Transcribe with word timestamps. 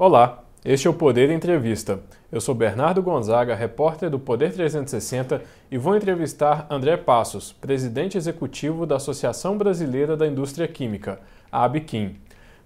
Olá, 0.00 0.44
este 0.64 0.86
é 0.86 0.90
o 0.90 0.94
Poder 0.94 1.28
Entrevista. 1.28 1.98
Eu 2.30 2.40
sou 2.40 2.54
Bernardo 2.54 3.02
Gonzaga, 3.02 3.56
repórter 3.56 4.08
do 4.08 4.16
Poder 4.16 4.52
360 4.52 5.42
e 5.72 5.76
vou 5.76 5.96
entrevistar 5.96 6.68
André 6.70 6.96
Passos, 6.96 7.52
presidente 7.52 8.16
executivo 8.16 8.86
da 8.86 8.94
Associação 8.94 9.58
Brasileira 9.58 10.16
da 10.16 10.24
Indústria 10.24 10.68
Química, 10.68 11.18
a. 11.50 11.68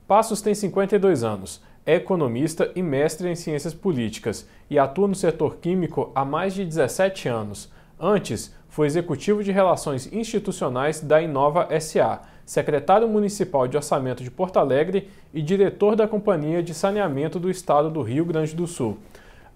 Passos 0.07 0.43
tem 0.43 0.55
52 0.55 1.25
anos, 1.25 1.63
é 1.87 1.95
economista 1.95 2.71
e 2.77 2.83
mestre 2.83 3.31
em 3.31 3.35
ciências 3.35 3.73
políticas 3.73 4.47
e 4.69 4.79
atua 4.79 5.09
no 5.09 5.15
setor 5.15 5.57
químico 5.57 6.13
há 6.15 6.27
mais 6.27 6.53
de 6.53 6.67
17 6.67 7.31
anos. 7.31 7.73
Antes, 7.99 8.55
foi 8.69 8.87
executivo 8.87 9.43
de 9.43 9.51
Relações 9.51 10.07
Institucionais 10.13 11.01
da 11.01 11.23
Inova 11.23 11.67
SA, 11.81 12.21
secretário 12.45 13.09
municipal 13.09 13.67
de 13.67 13.77
Orçamento 13.77 14.23
de 14.23 14.31
Porto 14.31 14.59
Alegre 14.59 15.09
e 15.33 15.41
diretor 15.41 15.97
da 15.97 16.09
Companhia 16.09 16.63
de 16.63 16.75
Saneamento 16.75 17.39
do 17.39 17.51
Estado 17.51 17.91
do 17.91 18.03
Rio 18.03 18.25
Grande 18.25 18.55
do 18.55 18.67
Sul. 18.67 18.99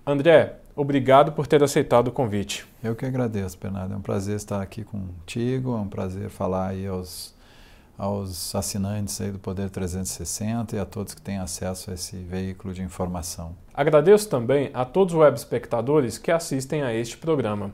André, 0.07 0.57
obrigado 0.75 1.33
por 1.33 1.47
ter 1.47 1.63
aceitado 1.63 2.09
o 2.09 2.13
convite. 2.13 2.67
Eu 2.83 2.95
que 2.95 3.05
agradeço, 3.05 3.59
Bernardo. 3.59 3.95
É 3.95 3.97
um 3.97 4.01
prazer 4.01 4.37
estar 4.37 4.63
aqui 4.63 4.85
contigo, 4.85 5.75
é 5.75 5.81
um 5.81 5.89
prazer 5.89 6.29
falar 6.31 6.69
aí 6.69 6.87
aos, 6.87 7.35
aos 7.99 8.55
assinantes 8.55 9.21
aí 9.21 9.33
do 9.33 9.39
Poder 9.39 9.69
360 9.69 10.77
e 10.77 10.79
a 10.79 10.85
todos 10.85 11.13
que 11.13 11.21
têm 11.21 11.39
acesso 11.39 11.91
a 11.91 11.95
esse 11.95 12.17
veículo 12.17 12.73
de 12.73 12.83
informação. 12.83 13.57
Agradeço 13.75 14.29
também 14.29 14.71
a 14.73 14.85
todos 14.85 15.13
os 15.13 15.21
web 15.21 15.37
espectadores 15.37 16.19
que 16.19 16.31
assistem 16.31 16.83
a 16.83 16.95
este 16.95 17.19
programa. 17.19 17.73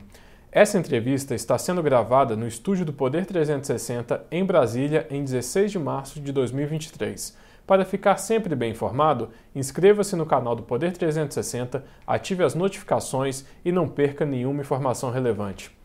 Essa 0.55 0.77
entrevista 0.77 1.33
está 1.33 1.57
sendo 1.57 1.81
gravada 1.81 2.35
no 2.35 2.47
estúdio 2.47 2.85
do 2.85 2.93
Poder 2.93 3.25
360 3.25 4.27
em 4.29 4.45
Brasília 4.45 5.07
em 5.09 5.23
16 5.23 5.71
de 5.71 5.79
março 5.79 6.21
de 6.21 6.31
2023. 6.31 7.35
Para 7.65 7.83
ficar 7.83 8.17
sempre 8.17 8.55
bem 8.55 8.69
informado, 8.69 9.31
inscreva-se 9.55 10.15
no 10.15 10.27
canal 10.27 10.55
do 10.55 10.61
Poder 10.61 10.91
360, 10.91 11.83
ative 12.05 12.43
as 12.43 12.53
notificações 12.53 13.45
e 13.65 13.71
não 13.71 13.89
perca 13.89 14.27
nenhuma 14.27 14.61
informação 14.61 15.09
relevante. 15.09 15.75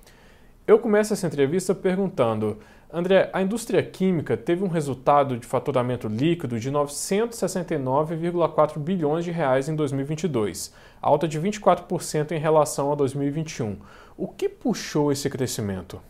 Eu 0.69 0.79
começo 0.79 1.13
essa 1.15 1.27
entrevista 1.27 1.75
perguntando: 1.75 2.59
André, 2.93 3.31
a 3.33 3.41
indústria 3.41 3.83
química 3.83 4.37
teve 4.37 4.63
um 4.63 4.69
resultado 4.69 5.39
de 5.39 5.47
faturamento 5.47 6.09
líquido 6.09 6.61
de 6.61 6.71
969,4 6.71 8.79
bilhões 8.79 9.25
de 9.25 9.31
reais 9.31 9.71
em 9.71 9.75
2022, 9.75 10.75
alta 11.01 11.27
de 11.27 11.41
24% 11.41 12.33
em 12.33 12.39
relação 12.39 12.93
a 12.93 12.95
2021. 12.95 13.79
O 14.15 14.29
que 14.29 14.47
puxou 14.47 15.11
esse 15.11 15.31
crescimento? 15.31 16.03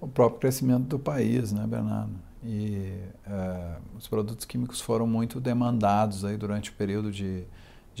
O 0.00 0.08
próprio 0.08 0.40
crescimento 0.40 0.84
do 0.84 0.98
país, 0.98 1.52
né, 1.52 1.66
Bernardo? 1.66 2.14
E 2.42 2.94
é, 3.26 3.76
os 3.94 4.08
produtos 4.08 4.46
químicos 4.46 4.80
foram 4.80 5.06
muito 5.06 5.38
demandados 5.38 6.24
aí 6.24 6.38
durante 6.38 6.70
o 6.70 6.72
período 6.72 7.12
de, 7.12 7.44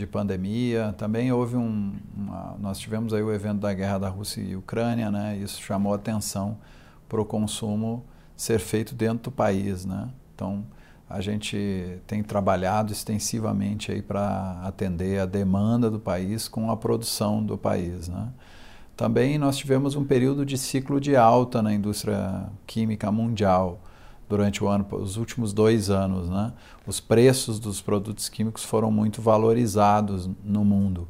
de 0.00 0.06
pandemia. 0.06 0.94
Também 0.96 1.30
houve 1.30 1.56
um, 1.56 1.92
uma, 2.16 2.56
nós 2.58 2.78
tivemos 2.78 3.12
aí 3.12 3.22
o 3.22 3.32
evento 3.32 3.60
da 3.60 3.72
guerra 3.72 3.98
da 3.98 4.08
Rússia 4.08 4.40
e 4.40 4.56
Ucrânia, 4.56 5.10
né? 5.10 5.36
Isso 5.36 5.60
chamou 5.62 5.94
atenção 5.94 6.58
para 7.08 7.20
o 7.20 7.24
consumo 7.24 8.04
ser 8.36 8.58
feito 8.58 8.94
dentro 8.94 9.24
do 9.24 9.30
país, 9.30 9.84
né? 9.84 10.08
Então 10.34 10.64
a 11.08 11.20
gente 11.20 12.00
tem 12.06 12.22
trabalhado 12.22 12.92
extensivamente 12.92 13.92
aí 13.92 14.00
para 14.00 14.60
atender 14.62 15.20
a 15.20 15.26
demanda 15.26 15.90
do 15.90 15.98
país 15.98 16.48
com 16.48 16.70
a 16.70 16.76
produção 16.76 17.42
do 17.42 17.58
país, 17.58 18.08
né? 18.08 18.28
Também 18.96 19.38
nós 19.38 19.56
tivemos 19.56 19.96
um 19.96 20.04
período 20.04 20.44
de 20.44 20.58
ciclo 20.58 21.00
de 21.00 21.16
alta 21.16 21.62
na 21.62 21.72
indústria 21.72 22.46
química 22.66 23.10
mundial 23.10 23.80
durante 24.30 24.62
o 24.62 24.68
ano, 24.68 24.86
os 24.92 25.16
últimos 25.16 25.52
dois 25.52 25.90
anos. 25.90 26.30
Né? 26.30 26.52
Os 26.86 27.00
preços 27.00 27.58
dos 27.58 27.82
produtos 27.82 28.28
químicos 28.28 28.64
foram 28.64 28.90
muito 28.90 29.20
valorizados 29.20 30.30
no 30.44 30.64
mundo, 30.64 31.08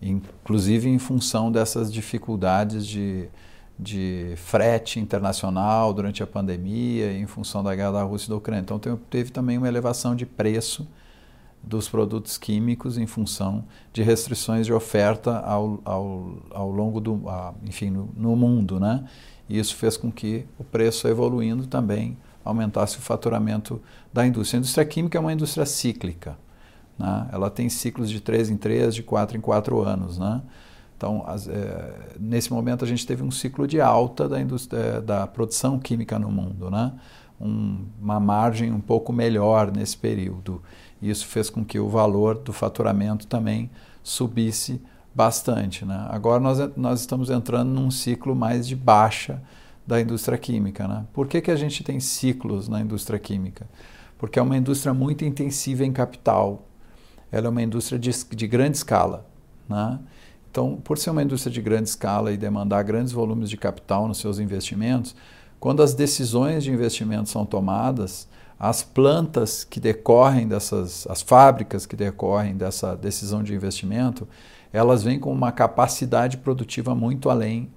inclusive 0.00 0.88
em 0.88 0.98
função 0.98 1.50
dessas 1.50 1.92
dificuldades 1.92 2.86
de, 2.86 3.28
de 3.76 4.34
frete 4.36 5.00
internacional 5.00 5.92
durante 5.92 6.22
a 6.22 6.26
pandemia, 6.26 7.12
em 7.12 7.26
função 7.26 7.64
da 7.64 7.74
guerra 7.74 7.92
da 7.92 8.02
Rússia 8.04 8.26
e 8.26 8.30
da 8.30 8.36
Ucrânia. 8.36 8.62
Então 8.62 8.78
teve 9.10 9.32
também 9.32 9.58
uma 9.58 9.68
elevação 9.68 10.14
de 10.14 10.24
preço 10.24 10.86
dos 11.60 11.88
produtos 11.88 12.38
químicos 12.38 12.96
em 12.98 13.06
função 13.06 13.64
de 13.92 14.02
restrições 14.02 14.66
de 14.66 14.72
oferta 14.72 15.38
ao, 15.38 15.80
ao, 15.84 16.36
ao 16.50 16.70
longo 16.70 17.00
do, 17.00 17.28
a, 17.28 17.54
enfim, 17.64 17.90
no, 17.90 18.08
no, 18.16 18.34
mundo, 18.34 18.80
né? 18.80 19.04
E 19.48 19.58
isso 19.58 19.76
fez 19.76 19.96
com 19.96 20.10
que 20.10 20.44
o 20.58 20.64
preço 20.64 21.06
evoluindo 21.06 21.66
também 21.66 22.16
aumentasse 22.44 22.98
o 22.98 23.00
faturamento 23.00 23.80
da 24.12 24.26
indústria. 24.26 24.58
A 24.58 24.60
indústria 24.60 24.84
química 24.84 25.18
é 25.18 25.20
uma 25.20 25.32
indústria 25.32 25.66
cíclica, 25.66 26.36
né? 26.98 27.28
Ela 27.32 27.50
tem 27.50 27.68
ciclos 27.68 28.10
de 28.10 28.20
três 28.20 28.50
em 28.50 28.56
três, 28.56 28.94
de 28.94 29.02
quatro 29.02 29.36
em 29.36 29.40
quatro 29.40 29.80
anos, 29.80 30.18
né? 30.18 30.42
Então, 30.96 31.24
as, 31.26 31.48
é, 31.48 32.10
nesse 32.20 32.52
momento 32.52 32.84
a 32.84 32.88
gente 32.88 33.04
teve 33.06 33.22
um 33.22 33.30
ciclo 33.30 33.66
de 33.66 33.80
alta 33.80 34.28
da 34.28 34.40
indústria 34.40 35.00
da 35.00 35.26
produção 35.26 35.78
química 35.78 36.18
no 36.18 36.30
mundo, 36.30 36.70
né? 36.70 36.92
Um, 37.40 37.86
uma 38.00 38.20
margem 38.20 38.72
um 38.72 38.80
pouco 38.80 39.12
melhor 39.12 39.72
nesse 39.72 39.96
período. 39.96 40.62
Isso 41.00 41.26
fez 41.26 41.50
com 41.50 41.64
que 41.64 41.80
o 41.80 41.88
valor 41.88 42.36
do 42.36 42.52
faturamento 42.52 43.26
também 43.26 43.68
subisse 44.02 44.80
bastante. 45.12 45.84
Né? 45.84 46.06
Agora 46.08 46.40
nós, 46.40 46.58
nós 46.76 47.00
estamos 47.00 47.30
entrando 47.30 47.68
num 47.70 47.90
ciclo 47.90 48.34
mais 48.34 48.66
de 48.66 48.76
baixa 48.76 49.42
da 49.86 50.00
indústria 50.00 50.38
química. 50.38 50.86
Né? 50.86 51.06
Por 51.12 51.26
que, 51.26 51.40
que 51.40 51.50
a 51.50 51.56
gente 51.56 51.82
tem 51.82 52.00
ciclos 52.00 52.68
na 52.68 52.80
indústria 52.80 53.18
química? 53.18 53.68
Porque 54.18 54.38
é 54.38 54.42
uma 54.42 54.56
indústria 54.56 54.94
muito 54.94 55.24
intensiva 55.24 55.84
em 55.84 55.92
capital. 55.92 56.68
Ela 57.30 57.46
é 57.46 57.50
uma 57.50 57.62
indústria 57.62 57.98
de, 57.98 58.10
de 58.10 58.46
grande 58.46 58.76
escala. 58.76 59.26
Né? 59.68 59.98
Então, 60.50 60.76
por 60.84 60.98
ser 60.98 61.10
uma 61.10 61.22
indústria 61.22 61.52
de 61.52 61.60
grande 61.62 61.88
escala 61.88 62.32
e 62.32 62.36
demandar 62.36 62.82
grandes 62.82 63.12
volumes 63.12 63.48
de 63.48 63.56
capital 63.56 64.06
nos 64.06 64.18
seus 64.18 64.38
investimentos, 64.38 65.16
quando 65.58 65.82
as 65.82 65.94
decisões 65.94 66.62
de 66.64 66.70
investimento 66.70 67.28
são 67.28 67.46
tomadas, 67.46 68.28
as 68.58 68.82
plantas 68.82 69.64
que 69.64 69.80
decorrem 69.80 70.46
dessas, 70.46 71.06
as 71.08 71.22
fábricas 71.22 71.86
que 71.86 71.96
decorrem 71.96 72.56
dessa 72.56 72.94
decisão 72.94 73.42
de 73.42 73.54
investimento, 73.54 74.28
elas 74.72 75.02
vêm 75.02 75.18
com 75.18 75.32
uma 75.32 75.50
capacidade 75.50 76.36
produtiva 76.36 76.94
muito 76.94 77.28
além 77.28 77.70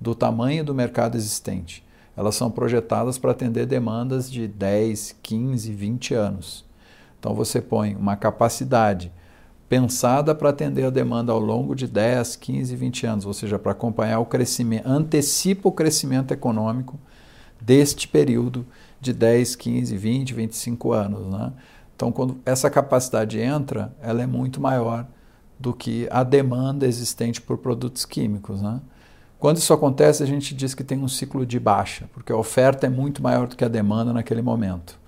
do 0.00 0.14
tamanho 0.14 0.64
do 0.64 0.74
mercado 0.74 1.16
existente. 1.16 1.84
Elas 2.16 2.34
são 2.34 2.50
projetadas 2.50 3.18
para 3.18 3.30
atender 3.30 3.66
demandas 3.66 4.30
de 4.30 4.48
10, 4.48 5.16
15, 5.22 5.72
20 5.72 6.14
anos. 6.14 6.64
Então 7.18 7.34
você 7.34 7.60
põe 7.60 7.94
uma 7.94 8.16
capacidade 8.16 9.12
pensada 9.68 10.34
para 10.34 10.48
atender 10.48 10.84
a 10.84 10.90
demanda 10.90 11.30
ao 11.30 11.38
longo 11.38 11.74
de 11.74 11.86
10, 11.86 12.36
15, 12.36 12.74
20 12.74 13.06
anos, 13.06 13.26
ou 13.26 13.34
seja, 13.34 13.58
para 13.58 13.72
acompanhar 13.72 14.18
o 14.18 14.26
crescimento, 14.26 14.88
antecipa 14.88 15.68
o 15.68 15.72
crescimento 15.72 16.32
econômico 16.32 16.98
deste 17.60 18.08
período 18.08 18.66
de 19.00 19.12
10, 19.12 19.56
15, 19.56 19.96
20, 19.96 20.34
25 20.34 20.92
anos. 20.92 21.26
Né? 21.26 21.52
Então, 21.94 22.10
quando 22.10 22.38
essa 22.46 22.70
capacidade 22.70 23.38
entra, 23.38 23.94
ela 24.00 24.22
é 24.22 24.26
muito 24.26 24.60
maior 24.60 25.06
do 25.58 25.74
que 25.74 26.08
a 26.10 26.22
demanda 26.22 26.86
existente 26.86 27.40
por 27.40 27.58
produtos 27.58 28.04
químicos. 28.04 28.62
Né? 28.62 28.80
Quando 29.38 29.58
isso 29.58 29.72
acontece, 29.72 30.22
a 30.22 30.26
gente 30.26 30.54
diz 30.54 30.74
que 30.74 30.82
tem 30.82 30.98
um 30.98 31.08
ciclo 31.08 31.46
de 31.46 31.60
baixa, 31.60 32.08
porque 32.12 32.32
a 32.32 32.36
oferta 32.36 32.86
é 32.86 32.90
muito 32.90 33.22
maior 33.22 33.46
do 33.46 33.56
que 33.56 33.64
a 33.64 33.68
demanda 33.68 34.12
naquele 34.12 34.42
momento. 34.42 34.98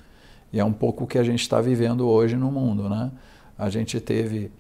E 0.53 0.61
é 0.61 0.65
um 0.65 0.73
pouco 0.73 1.05
o 1.05 1.07
que 1.07 1.19
a 1.19 1.25
gente 1.25 1.41
está 1.41 1.61
vivendo 1.61 2.09
hoje 2.09 2.37
no 2.37 2.51
mundo. 2.51 2.89
Né? 2.89 3.11
A 3.59 3.69
gente 3.69 4.01
teve 4.01 4.51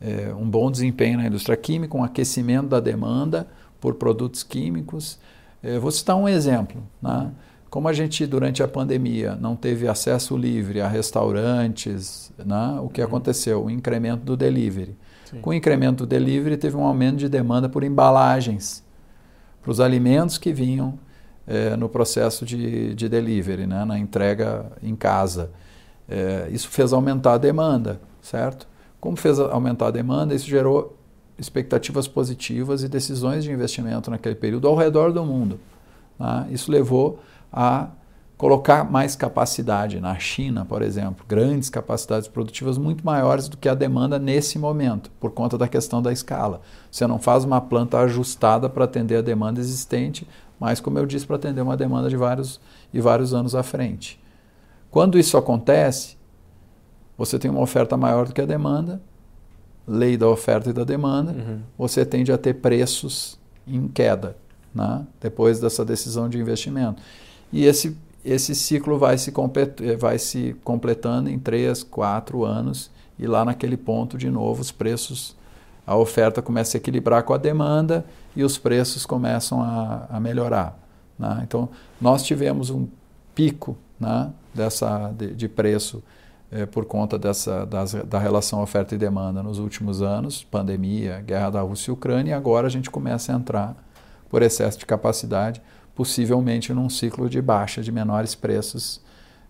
é, 0.00 0.32
um 0.34 0.48
bom 0.48 0.70
desempenho 0.70 1.18
na 1.18 1.26
indústria 1.26 1.56
química, 1.56 1.96
um 1.96 2.04
aquecimento 2.04 2.68
da 2.68 2.80
demanda 2.80 3.48
por 3.80 3.94
produtos 3.94 4.42
químicos. 4.42 5.18
É, 5.62 5.78
vou 5.78 5.90
citar 5.90 6.16
um 6.16 6.28
exemplo. 6.28 6.82
Né? 7.02 7.30
Como 7.68 7.88
a 7.88 7.92
gente, 7.92 8.26
durante 8.26 8.62
a 8.62 8.68
pandemia, 8.68 9.34
não 9.34 9.56
teve 9.56 9.88
acesso 9.88 10.36
livre 10.36 10.80
a 10.80 10.88
restaurantes, 10.88 12.32
né? 12.38 12.78
o 12.80 12.88
que 12.88 13.00
uhum. 13.00 13.08
aconteceu? 13.08 13.64
O 13.64 13.70
incremento 13.70 14.24
do 14.24 14.36
delivery. 14.36 14.96
Sim. 15.24 15.40
Com 15.40 15.50
o 15.50 15.54
incremento 15.54 16.04
do 16.04 16.06
delivery, 16.06 16.56
teve 16.56 16.76
um 16.76 16.84
aumento 16.84 17.16
de 17.16 17.28
demanda 17.28 17.68
por 17.68 17.82
embalagens, 17.82 18.85
para 19.66 19.72
os 19.72 19.80
alimentos 19.80 20.38
que 20.38 20.52
vinham 20.52 20.96
é, 21.44 21.74
no 21.76 21.88
processo 21.88 22.46
de, 22.46 22.94
de 22.94 23.08
delivery, 23.08 23.66
né? 23.66 23.84
na 23.84 23.98
entrega 23.98 24.70
em 24.80 24.94
casa. 24.94 25.50
É, 26.08 26.48
isso 26.52 26.68
fez 26.68 26.92
aumentar 26.92 27.32
a 27.32 27.38
demanda, 27.38 28.00
certo? 28.22 28.68
Como 29.00 29.16
fez 29.16 29.40
aumentar 29.40 29.88
a 29.88 29.90
demanda, 29.90 30.36
isso 30.36 30.46
gerou 30.46 30.96
expectativas 31.36 32.06
positivas 32.06 32.84
e 32.84 32.88
decisões 32.88 33.42
de 33.42 33.50
investimento 33.50 34.08
naquele 34.08 34.36
período 34.36 34.68
ao 34.68 34.76
redor 34.76 35.12
do 35.12 35.24
mundo. 35.24 35.58
Né? 36.16 36.46
Isso 36.52 36.70
levou 36.70 37.18
a 37.52 37.88
colocar 38.36 38.84
mais 38.84 39.16
capacidade 39.16 39.98
na 39.98 40.18
China, 40.18 40.64
por 40.64 40.82
exemplo, 40.82 41.24
grandes 41.26 41.70
capacidades 41.70 42.28
produtivas 42.28 42.76
muito 42.76 43.04
maiores 43.04 43.48
do 43.48 43.56
que 43.56 43.68
a 43.68 43.74
demanda 43.74 44.18
nesse 44.18 44.58
momento, 44.58 45.10
por 45.18 45.30
conta 45.30 45.56
da 45.56 45.66
questão 45.66 46.02
da 46.02 46.12
escala. 46.12 46.60
Você 46.90 47.06
não 47.06 47.18
faz 47.18 47.44
uma 47.44 47.60
planta 47.60 47.98
ajustada 48.00 48.68
para 48.68 48.84
atender 48.84 49.16
a 49.16 49.22
demanda 49.22 49.58
existente, 49.58 50.28
mas 50.60 50.80
como 50.80 50.98
eu 50.98 51.06
disse, 51.06 51.26
para 51.26 51.36
atender 51.36 51.62
uma 51.62 51.76
demanda 51.76 52.10
de 52.10 52.16
vários 52.16 52.60
e 52.92 53.00
vários 53.00 53.32
anos 53.32 53.54
à 53.54 53.62
frente. 53.62 54.20
Quando 54.90 55.18
isso 55.18 55.36
acontece, 55.36 56.16
você 57.16 57.38
tem 57.38 57.50
uma 57.50 57.60
oferta 57.60 57.96
maior 57.96 58.26
do 58.26 58.34
que 58.34 58.40
a 58.40 58.46
demanda, 58.46 59.00
lei 59.86 60.16
da 60.16 60.28
oferta 60.28 60.70
e 60.70 60.72
da 60.72 60.84
demanda, 60.84 61.32
uhum. 61.32 61.60
você 61.78 62.04
tende 62.04 62.30
a 62.32 62.36
ter 62.36 62.54
preços 62.54 63.38
em 63.66 63.88
queda, 63.88 64.36
né? 64.74 65.06
depois 65.20 65.58
dessa 65.58 65.84
decisão 65.84 66.28
de 66.28 66.38
investimento. 66.38 67.00
E 67.52 67.64
esse, 67.64 67.96
esse 68.26 68.54
ciclo 68.54 68.98
vai 68.98 69.16
se, 69.16 69.32
vai 69.98 70.18
se 70.18 70.56
completando 70.64 71.30
em 71.30 71.38
três, 71.38 71.82
quatro 71.82 72.44
anos, 72.44 72.90
e 73.18 73.26
lá 73.26 73.44
naquele 73.44 73.76
ponto, 73.76 74.18
de 74.18 74.28
novo, 74.28 74.60
os 74.60 74.72
preços, 74.72 75.36
a 75.86 75.96
oferta 75.96 76.42
começa 76.42 76.76
a 76.76 76.78
equilibrar 76.78 77.22
com 77.22 77.32
a 77.32 77.38
demanda 77.38 78.04
e 78.34 78.42
os 78.42 78.58
preços 78.58 79.06
começam 79.06 79.62
a, 79.62 80.06
a 80.10 80.20
melhorar. 80.20 80.78
Né? 81.18 81.42
Então, 81.44 81.68
nós 82.00 82.22
tivemos 82.22 82.68
um 82.68 82.86
pico 83.34 83.76
né, 83.98 84.30
dessa, 84.52 85.12
de, 85.16 85.34
de 85.34 85.48
preço 85.48 86.02
é, 86.50 86.66
por 86.66 86.84
conta 86.84 87.18
dessa, 87.18 87.64
das, 87.64 87.94
da 87.94 88.18
relação 88.18 88.62
oferta 88.62 88.94
e 88.94 88.98
demanda 88.98 89.42
nos 89.42 89.58
últimos 89.58 90.02
anos, 90.02 90.44
pandemia, 90.44 91.20
guerra 91.20 91.50
da 91.50 91.60
Rússia 91.60 91.90
e 91.90 91.94
Ucrânia, 91.94 92.32
e 92.32 92.34
agora 92.34 92.66
a 92.66 92.70
gente 92.70 92.90
começa 92.90 93.32
a 93.32 93.36
entrar 93.36 93.76
por 94.28 94.42
excesso 94.42 94.78
de 94.78 94.86
capacidade, 94.86 95.62
possivelmente 95.96 96.72
num 96.74 96.90
ciclo 96.90 97.28
de 97.28 97.40
baixa 97.40 97.82
de 97.82 97.90
menores 97.90 98.34
preços 98.34 99.00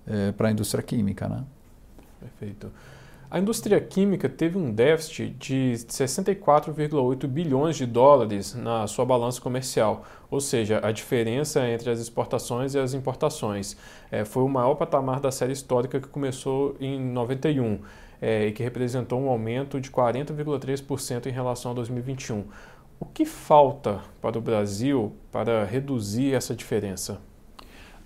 é, 0.07 0.33
para 0.33 0.49
a 0.49 0.51
indústria 0.53 0.83
química. 0.83 1.29
Né? 1.29 1.43
Perfeito. 2.21 2.71
A 3.29 3.41
indústria 3.41 3.81
química 3.81 4.29
teve 4.29 4.57
um 4.57 4.73
déficit 4.73 5.31
de 5.31 5.73
64,8 5.89 7.27
bilhões 7.27 7.77
de 7.77 7.85
dólares 7.85 8.55
na 8.55 8.87
sua 8.87 9.05
balança 9.05 9.41
comercial, 9.41 10.05
ou 10.31 10.41
seja, 10.41 10.81
a 10.81 10.93
diferença 10.93 11.69
entre 11.69 11.91
as 11.91 11.99
exportações 11.99 12.75
e 12.75 12.79
as 12.79 12.95
importações. 12.95 13.77
É, 14.13 14.25
foi 14.25 14.45
o 14.45 14.49
maior 14.49 14.77
patamar 14.77 15.19
da 15.19 15.33
série 15.33 15.53
histórica 15.53 16.01
que 16.01 16.07
começou 16.07 16.77
em 16.79 17.01
91 17.01 17.81
é, 18.23 18.47
e 18.47 18.53
que 18.53 18.63
representou 18.63 19.21
um 19.21 19.29
aumento 19.29 19.81
de 19.81 19.91
40,3% 19.91 21.27
em 21.27 21.31
relação 21.31 21.73
a 21.73 21.75
2021. 21.75 22.45
O 22.99 23.05
que 23.05 23.27
falta 23.27 24.01
para 24.23 24.39
o 24.39 24.41
Brasil 24.41 25.13
para 25.31 25.65
reduzir 25.65 26.33
essa 26.33 26.55
diferença? 26.55 27.21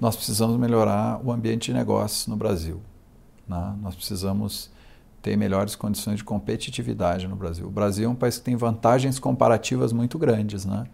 Nós 0.01 0.17
precisamos 0.17 0.57
melhorar 0.57 1.21
o 1.25 1.31
ambiente 1.31 1.67
de 1.67 1.75
negócios 1.75 2.27
no 2.27 2.37
Brasil. 2.37 2.81
Né? 3.47 3.77
Nós 3.81 3.95
precisamos 3.95 4.71
ter 5.23 5.37
melhores 5.37 5.77
condições 5.77 6.17
de 6.17 6.25
competitividade 6.25 7.29
no 7.29 7.37
Brasil. 7.37 7.67
O 7.67 7.71
Brasil 7.71 8.07
é 8.07 8.09
um 8.09 8.15
país 8.15 8.39
que 8.39 8.45
tem 8.45 8.57
vantagens 8.57 9.19
comparativas 9.19 9.93
muito 9.93 10.19
grandes. 10.19 10.65
Né? 10.65 10.85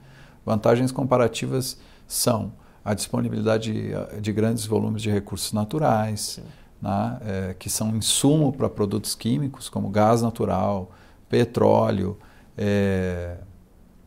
Vantagens 0.44 0.92
comparativas 0.92 1.78
são 2.06 2.52
a 2.84 2.92
disponibilidade 2.92 3.72
de, 3.72 4.20
de 4.20 4.32
grandes 4.32 4.66
volumes 4.66 5.00
de 5.00 5.10
recursos 5.10 5.52
naturais, 5.52 6.40
né? 6.82 7.18
é, 7.24 7.54
que 7.58 7.70
são 7.70 7.96
insumo 7.96 8.52
para 8.52 8.68
produtos 8.68 9.14
químicos, 9.14 9.68
como 9.68 9.88
gás 9.88 10.20
natural, 10.20 10.90
petróleo, 11.28 12.18
é, 12.58 13.38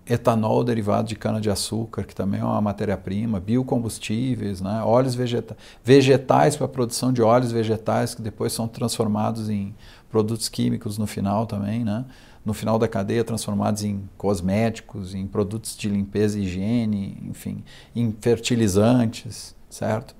etanol 0.09 0.63
derivado 0.63 1.07
de 1.07 1.15
cana-de-açúcar, 1.15 2.03
que 2.03 2.15
também 2.15 2.41
é 2.41 2.43
uma 2.43 2.59
matéria-prima, 2.59 3.39
biocombustíveis, 3.39 4.59
né? 4.59 4.81
óleos 4.83 5.13
vegeta 5.13 5.55
vegetais 5.83 6.55
para 6.55 6.65
a 6.65 6.69
produção 6.69 7.13
de 7.13 7.21
óleos 7.21 7.51
vegetais, 7.51 8.15
que 8.15 8.21
depois 8.21 8.51
são 8.51 8.67
transformados 8.67 9.49
em 9.49 9.75
produtos 10.09 10.49
químicos 10.49 10.97
no 10.97 11.05
final 11.05 11.45
também, 11.45 11.83
né? 11.83 12.05
no 12.43 12.53
final 12.53 12.79
da 12.79 12.87
cadeia 12.87 13.23
transformados 13.23 13.83
em 13.83 14.09
cosméticos, 14.17 15.13
em 15.13 15.27
produtos 15.27 15.77
de 15.77 15.87
limpeza 15.87 16.39
e 16.39 16.43
higiene, 16.43 17.17
enfim, 17.29 17.63
em 17.95 18.11
fertilizantes, 18.19 19.55
certo? 19.69 20.15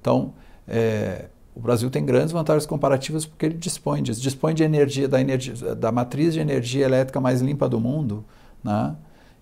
Então, 0.00 0.32
é, 0.66 1.26
o 1.54 1.60
Brasil 1.60 1.90
tem 1.90 2.04
grandes 2.04 2.32
vantagens 2.32 2.64
comparativas 2.64 3.26
porque 3.26 3.44
ele 3.44 3.56
dispõe 3.56 4.02
disso, 4.02 4.20
dispõe 4.20 4.54
de 4.54 4.62
energia 4.62 5.08
da, 5.08 5.20
energia, 5.20 5.74
da 5.74 5.92
matriz 5.92 6.32
de 6.32 6.40
energia 6.40 6.86
elétrica 6.86 7.20
mais 7.20 7.42
limpa 7.42 7.68
do 7.68 7.78
mundo, 7.78 8.24
né? 8.64 8.96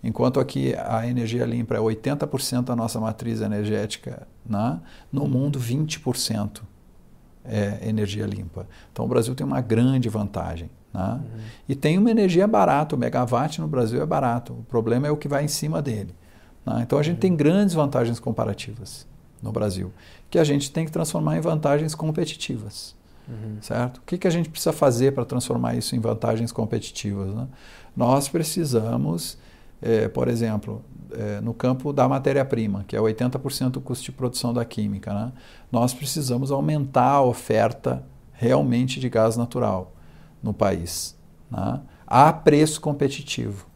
Enquanto 0.05 0.39
aqui 0.39 0.75
a 0.77 1.07
energia 1.09 1.47
limpa 1.47 1.75
é 1.75 1.79
80% 1.79 2.65
da 2.65 2.77
nossa 2.77 3.01
matriz 3.01 3.41
energética, 3.41 4.29
né? 4.45 4.79
no 5.11 5.27
mundo 5.27 5.59
20% 5.59 6.61
é 7.43 7.89
energia 7.89 8.27
limpa. 8.27 8.69
Então 8.93 9.07
o 9.07 9.09
Brasil 9.09 9.35
tem 9.35 9.47
uma 9.47 9.63
grande 9.63 10.11
vantagem. 10.11 10.69
Né? 10.93 11.21
Uhum. 11.23 11.41
E 11.71 11.75
tem 11.75 11.97
uma 11.97 12.11
energia 12.11 12.47
barata, 12.47 12.95
o 12.95 12.99
megawatt 12.99 13.63
no 13.63 13.67
Brasil 13.67 14.03
é 14.03 14.07
barato. 14.07 14.53
O 14.53 14.63
problema 14.65 15.07
é 15.07 15.11
o 15.11 15.17
que 15.17 15.27
vai 15.27 15.43
em 15.43 15.49
cima 15.49 15.81
dele. 15.81 16.15
Né? 16.67 16.81
Então 16.83 16.99
a 16.99 17.03
gente 17.03 17.15
uhum. 17.15 17.21
tem 17.21 17.35
grandes 17.35 17.75
vantagens 17.75 18.21
comparativas 18.21 19.07
no 19.43 19.53
Brasil, 19.53 19.91
que 20.29 20.39
a 20.39 20.45
gente 20.45 20.71
tem 20.71 20.85
que 20.85 20.93
transformar 20.93 21.39
em 21.39 21.41
vantagens 21.41 21.95
competitivas. 21.95 22.95
Uhum. 23.27 23.57
Certo? 23.63 23.99
O 23.99 24.03
que, 24.03 24.19
que 24.19 24.29
a 24.29 24.31
gente 24.31 24.51
precisa 24.51 24.73
fazer 24.73 25.13
para 25.13 25.25
transformar 25.25 25.75
isso 25.75 25.97
em 25.97 25.99
vantagens 25.99 26.53
competitivas? 26.53 27.35
Né? 27.35 27.49
Nós 27.97 28.29
precisamos 28.29 29.39
é, 29.85 30.09
por 30.09 30.29
exemplo, 30.29 30.83
é, 31.13 31.43
no 31.43 31.53
campo 31.53 31.93
da 31.93 32.09
matéria-prima, 32.09 32.85
que 32.89 32.97
é 32.97 32.99
80% 32.99 33.69
do 33.69 33.81
custo 33.83 34.03
de 34.03 34.13
produção 34.13 34.55
da 34.55 34.65
química, 34.65 35.13
né? 35.13 35.33
nós 35.71 35.93
precisamos 35.93 36.51
aumentar 36.51 37.11
a 37.11 37.23
oferta 37.23 38.03
realmente 38.33 38.99
de 38.99 39.11
gás 39.11 39.37
natural 39.37 39.93
no 40.43 40.55
país, 40.55 41.15
né? 41.51 41.83
a 42.07 42.33
preço 42.33 42.81
competitivo. 42.81 43.67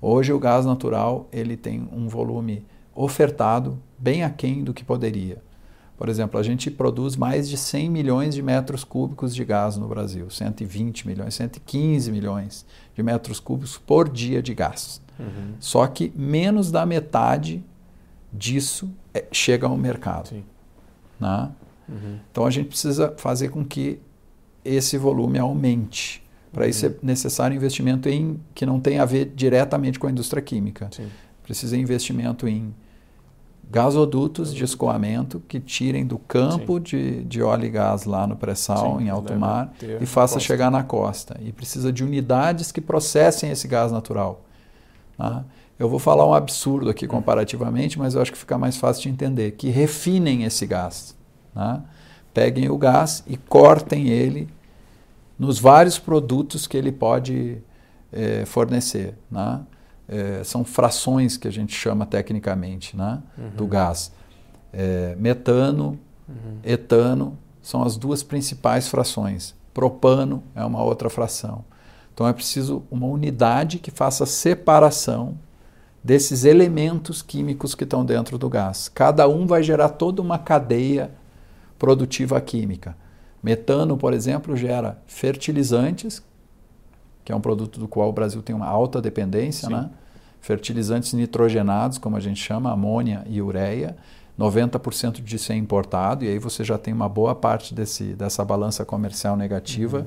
Hoje 0.00 0.32
o 0.32 0.38
gás 0.38 0.64
natural 0.64 1.28
ele 1.30 1.58
tem 1.58 1.86
um 1.92 2.08
volume 2.08 2.66
ofertado 2.94 3.78
bem 3.98 4.24
aquém 4.24 4.64
do 4.64 4.72
que 4.72 4.82
poderia. 4.82 5.42
Por 5.96 6.08
exemplo, 6.08 6.40
a 6.40 6.42
gente 6.42 6.70
produz 6.70 7.16
mais 7.16 7.48
de 7.48 7.56
100 7.56 7.88
milhões 7.88 8.34
de 8.34 8.42
metros 8.42 8.82
cúbicos 8.82 9.34
de 9.34 9.44
gás 9.44 9.76
no 9.76 9.86
Brasil, 9.86 10.28
120 10.28 11.06
milhões, 11.06 11.34
115 11.34 12.10
milhões 12.10 12.66
de 12.94 13.02
metros 13.02 13.38
cúbicos 13.38 13.78
por 13.78 14.08
dia 14.08 14.42
de 14.42 14.52
gás. 14.54 15.00
Uhum. 15.18 15.54
Só 15.60 15.86
que 15.86 16.12
menos 16.16 16.72
da 16.72 16.84
metade 16.84 17.62
disso 18.32 18.90
é, 19.12 19.24
chega 19.30 19.68
ao 19.68 19.76
mercado. 19.76 20.30
Né? 21.20 21.50
Uhum. 21.88 22.18
Então 22.30 22.44
a 22.44 22.50
gente 22.50 22.68
precisa 22.68 23.14
fazer 23.16 23.50
com 23.50 23.64
que 23.64 24.00
esse 24.64 24.98
volume 24.98 25.38
aumente. 25.38 26.24
Para 26.52 26.66
isso 26.66 26.86
é 26.86 26.88
uhum. 26.88 26.96
necessário 27.02 27.56
investimento 27.56 28.08
em 28.08 28.40
que 28.52 28.66
não 28.66 28.80
tem 28.80 28.98
a 28.98 29.04
ver 29.04 29.32
diretamente 29.34 29.98
com 29.98 30.08
a 30.08 30.10
indústria 30.10 30.42
química. 30.42 30.88
Sim. 30.90 31.06
Precisa 31.44 31.76
investimento 31.76 32.48
em 32.48 32.74
gasodutos 33.70 34.54
de 34.54 34.64
escoamento 34.64 35.42
que 35.48 35.58
tirem 35.58 36.06
do 36.06 36.18
campo 36.18 36.78
de, 36.78 37.24
de 37.24 37.42
óleo 37.42 37.64
e 37.66 37.70
gás 37.70 38.04
lá 38.04 38.26
no 38.26 38.36
pré-sal, 38.36 39.00
em 39.00 39.08
alto 39.08 39.34
mar, 39.36 39.72
e 40.00 40.06
faça 40.06 40.38
chegar 40.38 40.70
na 40.70 40.82
costa. 40.82 41.36
E 41.42 41.52
precisa 41.52 41.92
de 41.92 42.04
unidades 42.04 42.70
que 42.70 42.80
processem 42.80 43.50
esse 43.50 43.66
gás 43.66 43.90
natural. 43.90 44.42
Tá? 45.16 45.44
Eu 45.78 45.88
vou 45.88 45.98
falar 45.98 46.26
um 46.26 46.34
absurdo 46.34 46.88
aqui 46.88 47.06
comparativamente, 47.06 47.98
mas 47.98 48.14
eu 48.14 48.22
acho 48.22 48.32
que 48.32 48.38
fica 48.38 48.56
mais 48.56 48.76
fácil 48.76 49.02
de 49.02 49.08
entender. 49.08 49.52
Que 49.52 49.70
refinem 49.70 50.44
esse 50.44 50.66
gás. 50.66 51.16
Tá? 51.52 51.82
Peguem 52.32 52.68
o 52.70 52.78
gás 52.78 53.24
e 53.26 53.36
cortem 53.36 54.08
ele 54.08 54.48
nos 55.38 55.58
vários 55.58 55.98
produtos 55.98 56.66
que 56.66 56.76
ele 56.76 56.92
pode 56.92 57.58
é, 58.12 58.44
fornecer. 58.44 59.14
Né? 59.30 59.60
É, 60.08 60.44
são 60.44 60.64
frações 60.64 61.36
que 61.36 61.48
a 61.48 61.50
gente 61.50 61.74
chama 61.74 62.04
tecnicamente 62.04 62.96
né? 62.96 63.22
Uhum. 63.38 63.50
do 63.50 63.66
gás. 63.66 64.12
É, 64.72 65.16
metano, 65.18 65.98
uhum. 66.28 66.58
etano 66.62 67.38
são 67.62 67.82
as 67.82 67.96
duas 67.96 68.22
principais 68.22 68.88
frações. 68.88 69.54
Propano 69.72 70.42
é 70.54 70.64
uma 70.64 70.82
outra 70.82 71.08
fração. 71.08 71.64
Então 72.12 72.28
é 72.28 72.32
preciso 72.32 72.82
uma 72.90 73.06
unidade 73.06 73.78
que 73.78 73.90
faça 73.90 74.26
separação 74.26 75.36
desses 76.02 76.44
elementos 76.44 77.22
químicos 77.22 77.74
que 77.74 77.84
estão 77.84 78.04
dentro 78.04 78.36
do 78.36 78.48
gás. 78.48 78.88
Cada 78.88 79.26
um 79.26 79.46
vai 79.46 79.62
gerar 79.62 79.88
toda 79.88 80.20
uma 80.20 80.38
cadeia 80.38 81.10
produtiva 81.78 82.38
química. 82.40 82.94
Metano, 83.42 83.96
por 83.96 84.12
exemplo, 84.12 84.54
gera 84.54 84.98
fertilizantes, 85.06 86.22
que 87.24 87.32
é 87.32 87.36
um 87.36 87.40
produto 87.40 87.80
do 87.80 87.88
qual 87.88 88.08
o 88.08 88.12
Brasil 88.12 88.42
tem 88.42 88.54
uma 88.54 88.66
alta 88.66 89.00
dependência, 89.00 89.68
né? 89.68 89.90
fertilizantes 90.40 91.12
nitrogenados, 91.14 91.96
como 91.96 92.16
a 92.16 92.20
gente 92.20 92.40
chama, 92.40 92.70
amônia 92.70 93.24
e 93.26 93.40
ureia. 93.40 93.96
90% 94.38 95.22
disso 95.22 95.52
é 95.52 95.56
importado, 95.56 96.24
e 96.24 96.28
aí 96.28 96.38
você 96.38 96.64
já 96.64 96.76
tem 96.76 96.92
uma 96.92 97.08
boa 97.08 97.34
parte 97.34 97.72
desse, 97.74 98.14
dessa 98.14 98.44
balança 98.44 98.84
comercial 98.84 99.36
negativa. 99.36 100.00
Uhum 100.00 100.06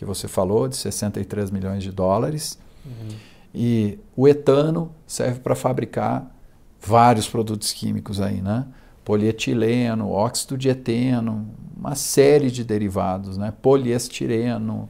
que 0.00 0.04
você 0.06 0.26
falou, 0.26 0.66
de 0.66 0.76
63 0.76 1.50
milhões 1.50 1.82
de 1.82 1.92
dólares. 1.92 2.58
Uhum. 2.86 3.08
E 3.54 3.98
o 4.16 4.26
etano 4.26 4.90
serve 5.06 5.40
para 5.40 5.54
fabricar 5.54 6.34
vários 6.80 7.28
produtos 7.28 7.70
químicos 7.74 8.18
aí, 8.18 8.40
né? 8.40 8.64
Polietileno, 9.04 10.08
óxido 10.08 10.56
de 10.56 10.70
eteno, 10.70 11.46
uma 11.76 11.94
série 11.94 12.50
de 12.50 12.64
derivados, 12.64 13.36
né? 13.36 13.52
Poliestireno, 13.60 14.88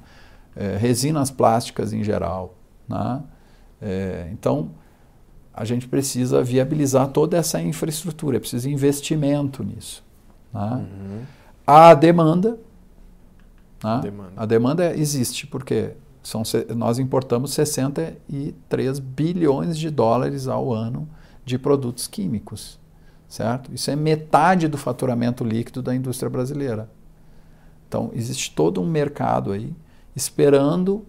é, 0.57 0.77
resinas 0.77 1.31
plásticas 1.31 1.93
em 1.93 2.03
geral, 2.03 2.55
né? 2.89 3.23
É, 3.81 4.29
então, 4.33 4.71
a 5.55 5.65
gente 5.65 5.89
precisa 5.89 6.43
viabilizar 6.43 7.09
toda 7.09 7.37
essa 7.37 7.61
infraestrutura, 7.61 8.37
é 8.37 8.41
preciso 8.41 8.69
investimento 8.69 9.65
nisso. 9.65 10.05
Né? 10.53 10.87
Uhum. 10.87 11.23
A 11.67 11.95
demanda 11.95 12.59
Né? 13.83 14.01
Demanda. 14.03 14.33
A 14.37 14.47
demanda 14.47 14.97
existe, 14.97 15.47
porque 15.47 15.93
são, 16.23 16.43
nós 16.77 16.99
importamos 16.99 17.53
63 17.55 18.99
bilhões 18.99 19.79
de 19.79 19.91
dólares 19.91 20.47
ao 20.47 20.73
ano 20.73 21.09
de 21.45 21.59
produtos 21.59 22.07
químicos, 22.07 22.79
certo? 23.27 23.73
Isso 23.75 23.91
é 23.91 23.97
metade 23.97 24.69
do 24.69 24.77
faturamento 24.77 25.43
líquido 25.43 25.83
da 25.83 25.95
indústria 25.95 26.29
brasileira. 26.29 26.91
Então, 27.89 28.11
existe 28.15 28.55
todo 28.55 28.81
um 28.81 28.87
mercado 28.87 29.51
aí 29.51 29.75
esperando 30.15 31.05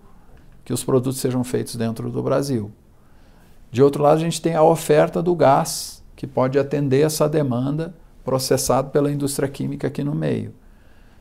que 0.64 0.74
os 0.74 0.84
produtos 0.84 1.20
sejam 1.20 1.44
feitos 1.44 1.76
dentro 1.76 2.10
do 2.10 2.22
Brasil. 2.22 2.72
De 3.72 3.82
outro 3.82 4.04
lado, 4.04 4.18
a 4.18 4.22
gente 4.22 4.42
tem 4.42 4.56
a 4.56 4.64
oferta 4.64 5.22
do 5.22 5.36
gás, 5.36 6.04
que 6.16 6.28
pode 6.28 6.60
atender 6.60 7.02
essa 7.02 7.28
demanda 7.28 7.96
processado 8.24 8.90
pela 8.92 9.12
indústria 9.12 9.50
química 9.50 9.88
aqui 9.88 10.04
no 10.04 10.14
meio. 10.14 10.54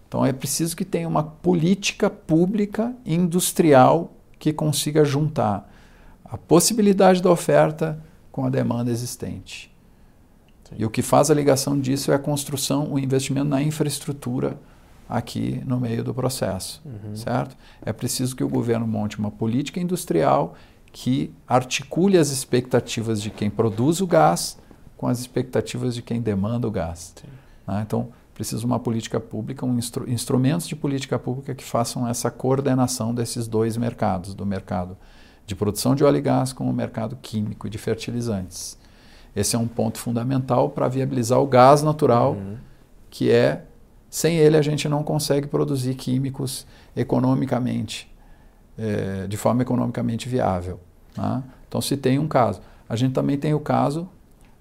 Então 0.07 0.27
é 0.27 0.33
preciso 0.33 0.77
que 0.77 0.85
tenha 0.85 1.09
uma 1.09 1.23
política 1.23 2.11
pública 2.11 2.95
industrial 3.07 4.13
que 4.39 4.53
consiga 4.53 5.05
juntar 5.05 5.71
a 6.25 6.37
possibilidade 6.37 7.23
da 7.23 7.31
oferta 7.31 7.99
com 8.31 8.45
a 8.45 8.51
demanda 8.51 8.91
existente. 8.91 9.73
Sim. 10.69 10.77
E 10.79 10.85
o 10.85 10.91
que 10.91 11.03
faz 11.03 11.31
a 11.31 11.35
ligação 11.35 11.79
disso 11.79 12.13
é 12.13 12.15
a 12.15 12.19
construção, 12.19 12.93
o 12.93 12.99
investimento 12.99 13.49
na 13.49 13.63
infraestrutura 13.63 14.59
aqui 15.11 15.61
no 15.67 15.81
meio 15.81 16.05
do 16.05 16.15
processo, 16.15 16.81
uhum. 16.85 17.17
certo? 17.17 17.57
É 17.83 17.93
preciso 17.93 18.37
que 18.37 18.45
o 18.45 18.49
governo 18.49 18.87
monte 18.87 19.19
uma 19.19 19.31
política 19.31 19.81
industrial 19.81 20.55
que 20.93 21.33
articule 21.47 22.17
as 22.17 22.31
expectativas 22.31 23.21
de 23.21 23.31
quem 23.31 23.51
produz 23.51 24.01
o 24.01 24.07
gás 24.07 24.59
com 24.97 25.09
as 25.09 25.19
expectativas 25.19 25.95
de 25.95 26.03
quem 26.03 26.21
demanda 26.21 26.69
o 26.69 26.71
gás. 26.71 27.15
Né? 27.67 27.83
Então, 27.87 28.09
precisa 28.35 28.65
uma 28.65 28.79
política 28.79 29.19
pública, 29.19 29.67
um 29.67 29.77
instru 29.77 30.09
instrumentos 30.09 30.67
de 30.67 30.77
política 30.77 31.19
pública 31.19 31.55
que 31.55 31.65
façam 31.65 32.09
essa 32.09 32.31
coordenação 32.31 33.15
desses 33.15 33.47
dois 33.47 33.77
mercados, 33.77 34.35
do 34.35 34.47
mercado 34.47 34.97
de 35.47 35.55
produção 35.57 35.95
de 35.95 36.05
óleo 36.05 36.19
e 36.19 36.21
gás 36.21 36.53
com 36.53 36.69
o 36.69 36.73
mercado 36.73 37.19
químico 37.21 37.67
e 37.67 37.71
de 37.71 37.79
fertilizantes. 37.79 38.79
Esse 39.35 39.57
é 39.57 39.59
um 39.59 39.67
ponto 39.67 39.99
fundamental 39.99 40.71
para 40.71 40.89
viabilizar 40.89 41.41
o 41.41 41.47
gás 41.47 41.83
natural, 41.83 42.33
uhum. 42.33 42.57
que 43.09 43.31
é, 43.31 43.65
sem 44.11 44.37
ele 44.37 44.57
a 44.57 44.63
gente 44.63 44.89
não 44.89 45.05
consegue 45.05 45.47
produzir 45.47 45.95
químicos 45.95 46.67
economicamente, 46.97 48.13
é, 48.77 49.27
de 49.29 49.37
forma 49.37 49.63
economicamente 49.63 50.29
viável. 50.29 50.81
Tá? 51.15 51.43
Então, 51.69 51.81
se 51.81 51.97
tem 51.97 52.19
um 52.19 52.27
caso. 52.27 52.61
A 52.89 52.97
gente 52.97 53.13
também 53.13 53.39
tem 53.39 53.55
o 53.55 53.61
caso 53.61 54.09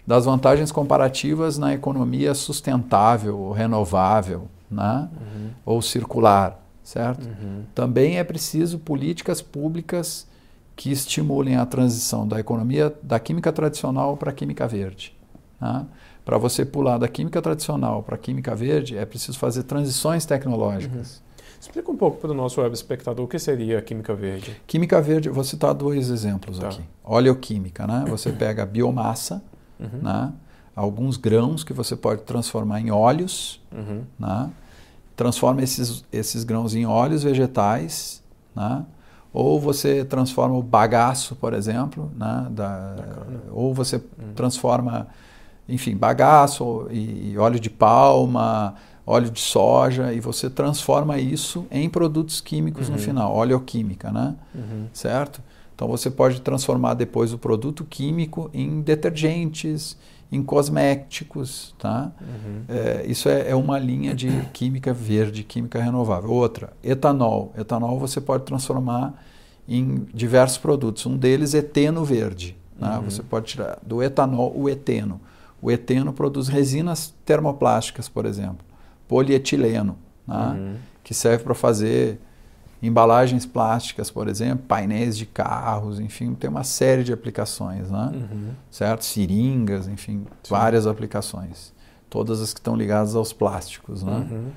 das 0.06 0.26
vantagens 0.26 0.72
comparativas 0.72 1.58
na 1.58 1.74
economia 1.74 2.34
sustentável, 2.36 3.52
renovável, 3.52 4.48
né? 4.70 5.10
Uhum. 5.20 5.50
ou 5.66 5.82
circular, 5.82 6.60
certo? 6.84 7.26
Uhum. 7.26 7.64
Também 7.74 8.18
é 8.18 8.24
preciso 8.24 8.78
políticas 8.78 9.42
públicas 9.42 10.28
que 10.76 10.92
estimulem 10.92 11.58
a 11.58 11.66
transição 11.66 12.28
da 12.28 12.40
economia 12.40 12.96
da 13.04 13.20
química 13.20 13.52
tradicional 13.52 14.16
para 14.16 14.30
a 14.30 14.34
química 14.34 14.68
verde. 14.68 15.16
Né? 15.60 15.86
Para 16.26 16.38
você 16.38 16.64
pular 16.66 16.98
da 16.98 17.08
química 17.08 17.42
tradicional 17.42 18.04
para 18.04 18.16
a 18.16 18.18
química 18.18 18.56
verde, 18.56 18.98
é 18.98 19.06
preciso 19.06 19.38
fazer 19.40 19.64
transições 19.64 20.26
tecnológicas. 20.26 21.18
Uhum. 21.18 21.30
Explica 21.60 21.92
um 21.92 21.98
pouco 21.98 22.18
para 22.18 22.32
o 22.32 22.34
nosso 22.34 22.62
web 22.62 22.74
espectador 22.74 23.26
o 23.26 23.28
que 23.28 23.38
seria 23.38 23.80
a 23.80 23.82
química 23.82 24.14
verde. 24.14 24.62
Química 24.66 25.02
verde, 25.02 25.30
vou 25.30 25.44
citar 25.44 25.74
dois 25.74 26.10
exemplos 26.10 26.60
tá. 26.60 26.70
aqui. 26.70 26.82
Oleoquímica, 27.04 27.86
né? 27.86 28.06
Você 28.10 28.32
pega 28.34 28.66
biomassa, 28.66 29.42
uhum. 29.80 30.00
né? 30.02 30.32
alguns 30.80 31.18
grãos 31.18 31.64
que 31.64 31.74
você 31.74 31.96
pode 31.96 32.22
transformar 32.22 32.80
em 32.80 32.90
óleos, 32.90 33.62
uhum. 33.70 34.04
né? 34.18 34.50
transforma 35.16 35.62
esses, 35.62 36.06
esses 36.10 36.46
grãos 36.46 36.74
em 36.74 36.86
óleos 36.86 37.24
vegetais, 37.24 38.24
né? 38.56 38.86
ou 39.34 39.60
você 39.60 40.06
transforma 40.06 40.56
o 40.56 40.64
bagaço, 40.64 41.36
por 41.36 41.54
exemplo, 41.54 42.10
né? 42.16 42.48
da, 42.52 42.96
ou 43.52 43.74
você 43.74 43.98
uhum. 43.98 44.34
transforma, 44.34 45.08
enfim, 45.70 45.96
bagaço 45.96 46.88
e, 46.92 47.38
óleo 47.38 47.60
de 47.60 47.70
palma, 47.70 48.76
óleo 49.06 49.30
de 49.30 49.40
soja, 49.40 50.14
e 50.14 50.20
você 50.20 50.50
transforma 50.50 51.18
isso 51.18 51.66
em 51.72 51.90
produtos 51.90 52.42
químicos 52.42 52.88
uhum. 52.88 52.96
no 52.96 53.02
final, 53.02 53.36
oleoquímica, 53.36 54.12
né? 54.12 54.36
Uhum. 54.54 54.88
Certo? 54.94 55.42
Então 55.74 55.88
você 55.88 56.12
pode 56.12 56.42
transformar 56.42 56.94
depois 56.94 57.32
o 57.32 57.38
produto 57.38 57.86
químico 57.86 58.50
em 58.54 58.82
detergentes, 58.82 59.98
em 60.32 60.44
cosméticos, 60.44 61.74
tá? 61.80 62.12
Uhum. 62.22 62.64
É, 62.68 63.06
isso 63.08 63.30
é, 63.30 63.50
é, 63.50 63.56
uma 63.56 63.80
linha 63.80 64.14
de 64.14 64.30
química 64.54 64.94
verde, 64.94 65.44
química 65.44 65.82
renovável. 65.82 66.30
Outra, 66.32 66.74
etanol. 66.84 67.54
Etanol 67.58 67.98
você 67.98 68.22
pode 68.22 68.44
transformar 68.44 69.14
em 69.68 70.06
diversos 70.14 70.58
produtos. 70.58 71.06
Um 71.06 71.18
deles 71.18 71.56
é 71.56 71.60
eteno 71.60 72.04
verde. 72.04 72.56
Né? 72.78 72.98
Uhum. 72.98 73.10
Você 73.10 73.24
pode 73.24 73.48
tirar 73.48 73.80
do 73.82 74.04
etanol 74.04 74.54
o 74.56 74.70
eteno. 74.70 75.20
O 75.62 75.70
eteno 75.70 76.14
produz 76.14 76.48
resinas 76.48 77.14
termoplásticas, 77.26 78.08
por 78.08 78.26
exemplo, 78.26 78.66
polietileno, 79.08 79.98
né? 80.28 80.36
uhum. 80.36 80.76
que 81.04 81.14
serve 81.14 81.44
para 81.44 81.54
fazer 81.54 82.20
embalagens 82.82 83.46
plásticas, 83.46 84.10
por 84.10 84.28
exemplo, 84.28 84.64
painéis 84.68 85.18
de 85.18 85.26
carros, 85.26 86.00
enfim, 86.00 86.34
tem 86.34 86.50
uma 86.50 86.64
série 86.64 87.04
de 87.04 87.12
aplicações, 87.12 87.92
né? 87.92 88.12
Uhum. 88.14 88.50
Certo? 88.72 89.04
Seringas, 89.04 89.88
enfim, 89.88 90.26
Sim. 90.44 90.50
várias 90.50 90.88
aplicações. 90.88 91.74
Todas 92.10 92.42
as 92.42 92.54
que 92.54 92.60
estão 92.60 92.76
ligadas 92.76 93.16
aos 93.16 93.34
plásticos, 93.34 94.02
né? 94.02 94.26
Uhum. 94.32 94.52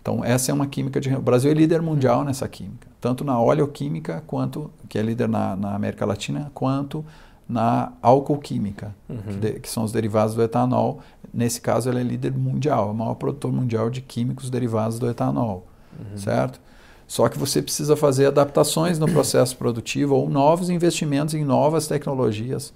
Então, 0.00 0.24
essa 0.24 0.50
é 0.50 0.54
uma 0.54 0.66
química 0.66 1.00
de... 1.00 1.14
O 1.14 1.22
Brasil 1.22 1.52
é 1.52 1.54
líder 1.54 1.80
mundial 1.80 2.18
uhum. 2.18 2.24
nessa 2.24 2.48
química, 2.48 2.88
tanto 3.00 3.24
na 3.24 3.40
oleoquímica, 3.40 4.24
quanto, 4.26 4.68
que 4.88 4.98
é 4.98 5.02
líder 5.02 5.28
na, 5.28 5.54
na 5.54 5.74
América 5.76 6.04
Latina, 6.04 6.50
quanto 6.52 7.04
na 7.48 7.92
álcool 8.00 8.38
química, 8.38 8.94
uhum. 9.08 9.40
que, 9.40 9.60
que, 9.60 9.68
são 9.68 9.84
os 9.84 9.92
derivados 9.92 10.34
do 10.34 10.42
etanol. 10.42 11.00
Nesse 11.32 11.60
caso, 11.60 11.88
ela 11.88 12.00
é 12.00 12.02
líder 12.02 12.32
mundial, 12.32 12.88
é 12.88 12.92
o 12.92 12.94
maior 12.94 13.14
produtor 13.14 13.52
mundial 13.52 13.90
de 13.90 14.00
químicos 14.00 14.50
derivados 14.50 14.98
do 14.98 15.08
etanol, 15.08 15.66
uhum. 15.98 16.16
certo? 16.16 16.60
Só 17.06 17.28
que 17.28 17.38
você 17.38 17.60
precisa 17.60 17.94
fazer 17.94 18.26
adaptações 18.26 18.98
no 18.98 19.06
processo 19.06 19.56
produtivo 19.56 20.14
ou 20.14 20.30
novos 20.30 20.70
investimentos 20.70 21.34
em 21.34 21.44
novas 21.44 21.86
tecnologias 21.86 22.72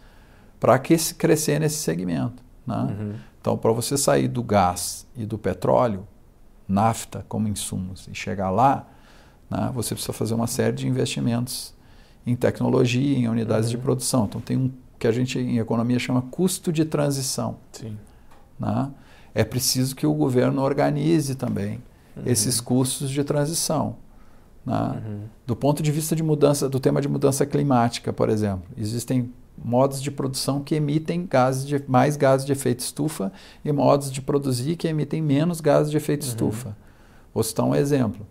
para 0.61 0.79
crescer 0.79 1.59
nesse 1.59 1.77
segmento. 1.77 2.43
Né? 2.67 2.77
Uhum. 2.77 3.15
Então, 3.41 3.57
para 3.57 3.73
você 3.73 3.97
sair 3.97 4.29
do 4.29 4.43
gás 4.43 5.07
e 5.17 5.25
do 5.25 5.39
petróleo, 5.39 6.07
nafta 6.69 7.25
como 7.29 7.49
insumos, 7.49 8.09
e 8.11 8.15
chegar 8.15 8.51
lá, 8.51 8.87
né, 9.49 9.71
você 9.73 9.95
precisa 9.95 10.13
fazer 10.13 10.35
uma 10.35 10.47
série 10.47 10.75
de 10.75 10.89
investimentos 10.89 11.73
em 12.27 12.35
tecnologia, 12.35 13.17
em 13.17 13.29
unidades 13.29 13.71
uhum. 13.71 13.77
de 13.77 13.83
produção. 13.83 14.25
Então, 14.25 14.41
tem 14.41 14.57
um 14.57 14.71
que 14.99 15.07
a 15.07 15.13
gente 15.13 15.39
em 15.39 15.59
economia 15.59 15.99
chama 15.99 16.23
custo 16.23 16.73
de 16.73 16.85
transição. 16.85 17.57
Sim. 17.73 17.97
Né? 18.59 18.91
É 19.35 19.45
preciso 19.45 19.95
que 19.95 20.07
o 20.07 20.15
governo 20.15 20.63
organize 20.63 21.35
também 21.35 21.83
uhum. 22.17 22.23
esses 22.27 22.61
custos 22.61 23.11
de 23.11 23.23
transição. 23.23 23.97
Né? 24.65 25.03
Uhum. 25.07 25.21
Do 25.47 25.55
ponto 25.55 25.83
de 25.83 25.93
vista 25.93 26.17
de 26.17 26.23
mudança, 26.23 26.69
do 26.69 26.81
tema 26.81 27.01
de 27.01 27.09
mudança 27.09 27.45
climática, 27.45 28.13
por 28.13 28.29
exemplo, 28.31 28.65
existem 28.77 29.31
modos 29.63 30.03
de 30.03 30.11
produção 30.11 30.61
que 30.61 30.75
emitem 30.75 31.27
gases 31.27 31.67
de, 31.67 31.83
mais 31.87 32.17
gases 32.17 32.45
de 32.47 32.53
efeito 32.53 32.81
estufa 32.81 33.33
e 33.65 33.73
modos 33.73 34.11
de 34.11 34.21
produzir 34.21 34.77
que 34.77 34.87
emitem 34.87 35.23
menos 35.23 35.61
gases 35.61 35.91
de 35.91 35.97
efeito 35.97 36.23
uhum. 36.23 36.29
estufa. 36.29 36.77
Vou 37.33 37.43
citar 37.43 37.67
um 37.67 37.75
exemplo. 37.75 38.27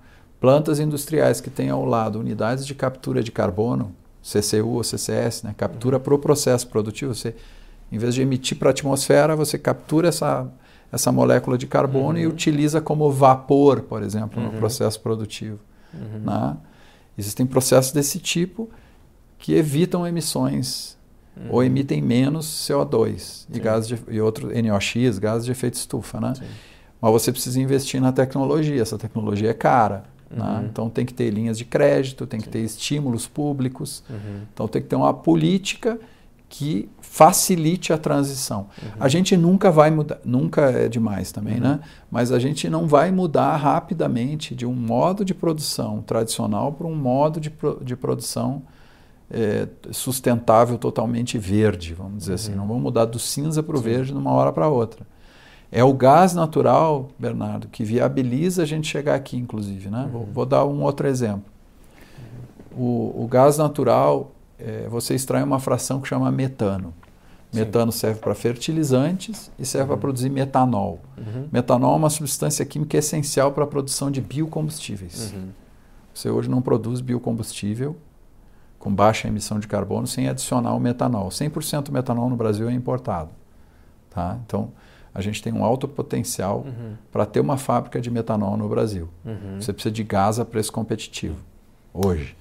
Plantas 0.45 0.79
industriais 0.79 1.41
que 1.41 1.49
têm 1.49 1.71
ao 1.71 1.83
lado 1.83 2.19
unidades 2.19 2.67
de 2.67 2.75
captura 2.75 3.23
de 3.23 3.31
carbono, 3.31 3.95
CCU 4.21 4.75
ou 4.75 4.83
CCS, 4.83 5.41
né? 5.41 5.55
captura 5.57 5.97
uhum. 5.97 6.03
para 6.03 6.13
o 6.13 6.19
processo 6.19 6.67
produtivo, 6.67 7.15
você, 7.15 7.33
em 7.91 7.97
vez 7.97 8.13
de 8.13 8.21
emitir 8.21 8.55
para 8.55 8.69
a 8.69 8.71
atmosfera, 8.71 9.35
você 9.35 9.57
captura 9.57 10.09
essa, 10.09 10.47
essa 10.91 11.11
molécula 11.11 11.57
de 11.57 11.65
carbono 11.65 12.19
e 12.19 12.27
uhum. 12.27 12.31
utiliza 12.31 12.79
como 12.79 13.11
vapor, 13.11 13.81
por 13.81 14.03
exemplo, 14.03 14.39
no 14.39 14.49
uhum. 14.49 14.57
processo 14.57 14.99
produtivo. 14.99 15.57
Uhum. 15.91 16.19
Né? 16.23 16.57
Existem 17.17 17.47
processos 17.47 17.91
desse 17.91 18.19
tipo 18.19 18.69
que 19.39 19.55
evitam 19.55 20.05
emissões 20.05 20.95
uhum. 21.35 21.47
ou 21.49 21.63
emitem 21.63 22.03
menos 22.03 22.45
CO2 22.45 23.47
e, 23.51 23.59
gases 23.59 23.87
de, 23.87 23.99
e 24.09 24.21
outro 24.21 24.49
NOx, 24.49 25.17
gases 25.17 25.43
de 25.43 25.51
efeito 25.51 25.73
estufa. 25.73 26.21
Né? 26.21 26.33
Mas 27.01 27.11
você 27.11 27.31
precisa 27.31 27.59
investir 27.59 27.99
na 27.99 28.11
tecnologia, 28.11 28.79
essa 28.79 28.95
tecnologia 28.95 29.49
é 29.49 29.53
cara. 29.55 30.13
Né? 30.35 30.43
Uhum. 30.43 30.61
Né? 30.61 30.67
Então 30.71 30.89
tem 30.89 31.05
que 31.05 31.13
ter 31.13 31.29
linhas 31.29 31.57
de 31.57 31.65
crédito, 31.65 32.27
tem 32.27 32.39
que 32.39 32.45
Sim. 32.45 32.51
ter 32.51 32.59
estímulos 32.59 33.27
públicos, 33.27 34.03
uhum. 34.09 34.41
então 34.53 34.67
tem 34.67 34.81
que 34.81 34.87
ter 34.87 34.95
uma 34.95 35.13
política 35.13 35.97
que 36.47 36.87
facilite 37.01 37.91
a 37.91 37.97
transição. 37.97 38.67
Uhum. 38.81 38.89
A 38.99 39.07
gente 39.07 39.35
nunca 39.35 39.71
vai 39.71 39.89
mudar, 39.89 40.19
nunca 40.23 40.61
é 40.71 40.87
demais 40.87 41.31
também, 41.31 41.55
uhum. 41.55 41.61
né? 41.61 41.79
Mas 42.11 42.31
a 42.31 42.39
gente 42.39 42.69
não 42.69 42.87
vai 42.87 43.11
mudar 43.11 43.55
rapidamente 43.55 44.53
de 44.53 44.65
um 44.65 44.73
modo 44.73 45.25
de 45.25 45.33
produção 45.33 46.01
tradicional 46.01 46.71
para 46.71 46.85
um 46.85 46.95
modo 46.95 47.39
de, 47.39 47.49
pro, 47.49 47.83
de 47.83 47.95
produção 47.95 48.61
é, 49.29 49.67
sustentável, 49.91 50.77
totalmente 50.77 51.37
verde, 51.37 51.93
vamos 51.93 52.19
dizer 52.19 52.33
assim. 52.33 52.51
uhum. 52.51 52.53
assim. 52.53 52.59
Não 52.59 52.67
vamos 52.67 52.83
mudar 52.83 53.05
do 53.05 53.19
cinza 53.19 53.63
para 53.63 53.75
o 53.75 53.81
verde 53.81 54.11
de 54.11 54.17
uma 54.17 54.31
hora 54.31 54.53
para 54.53 54.67
outra. 54.67 55.05
É 55.75 55.83
o 55.83 55.91
gás 55.93 56.33
natural, 56.33 57.09
Bernardo, 57.19 57.67
que 57.67 57.83
viabiliza 57.83 58.63
a 58.63 58.65
gente 58.65 58.87
chegar 58.87 59.13
aqui, 59.13 59.35
inclusive. 59.35 59.89
Né? 59.89 60.03
Uhum. 60.03 60.09
Vou, 60.09 60.25
vou, 60.33 60.45
dar 60.45 60.63
um 60.63 60.81
outro 60.81 61.05
exemplo. 61.05 61.43
O, 62.71 63.23
o 63.23 63.27
gás 63.29 63.57
natural, 63.57 64.31
é, 64.57 64.87
você 64.87 65.13
extrai 65.15 65.43
uma 65.43 65.59
fração 65.59 65.99
que 65.99 66.07
chama 66.07 66.31
metano. 66.31 66.93
Sim. 67.51 67.59
Metano 67.59 67.91
serve 67.91 68.21
para 68.21 68.33
fertilizantes 68.33 69.51
e 69.59 69.65
serve 69.65 69.83
uhum. 69.83 69.89
para 69.89 69.97
produzir 69.97 70.29
metanol. 70.29 71.01
Uhum. 71.17 71.49
Metanol 71.51 71.95
é 71.95 71.97
uma 71.97 72.09
substância 72.09 72.65
química 72.65 72.95
essencial 72.95 73.51
para 73.51 73.65
a 73.65 73.67
produção 73.67 74.09
de 74.09 74.21
biocombustíveis. 74.21 75.33
Uhum. 75.33 75.49
Você 76.13 76.29
hoje 76.29 76.49
não 76.49 76.61
produz 76.61 77.01
biocombustível 77.01 77.97
com 78.79 78.95
baixa 78.95 79.27
emissão 79.27 79.59
de 79.59 79.67
carbono 79.67 80.07
sem 80.07 80.29
adicionar 80.29 80.73
o 80.73 80.79
metanol. 80.79 81.27
100% 81.27 81.83
do 81.83 81.91
metanol 81.91 82.29
no 82.29 82.37
Brasil 82.37 82.69
é 82.69 82.73
importado. 82.73 83.29
Tá? 84.09 84.37
Então, 84.45 84.71
a 85.15 85.21
gente 85.21 85.41
tem 85.41 85.53
um 85.53 85.63
alto 85.63 85.87
potencial 85.87 86.65
uhum. 86.67 86.95
para 87.09 87.25
ter 87.25 87.39
uma 87.39 87.57
fábrica 87.57 88.01
de 88.01 88.11
metanol 88.11 88.57
no 88.57 88.67
Brasil. 88.67 89.07
Uhum. 89.23 89.61
Você 89.61 89.71
precisa 89.71 89.93
de 89.93 90.03
gás 90.03 90.39
a 90.41 90.43
preço 90.43 90.73
competitivo, 90.73 91.37
hoje, 91.93 92.35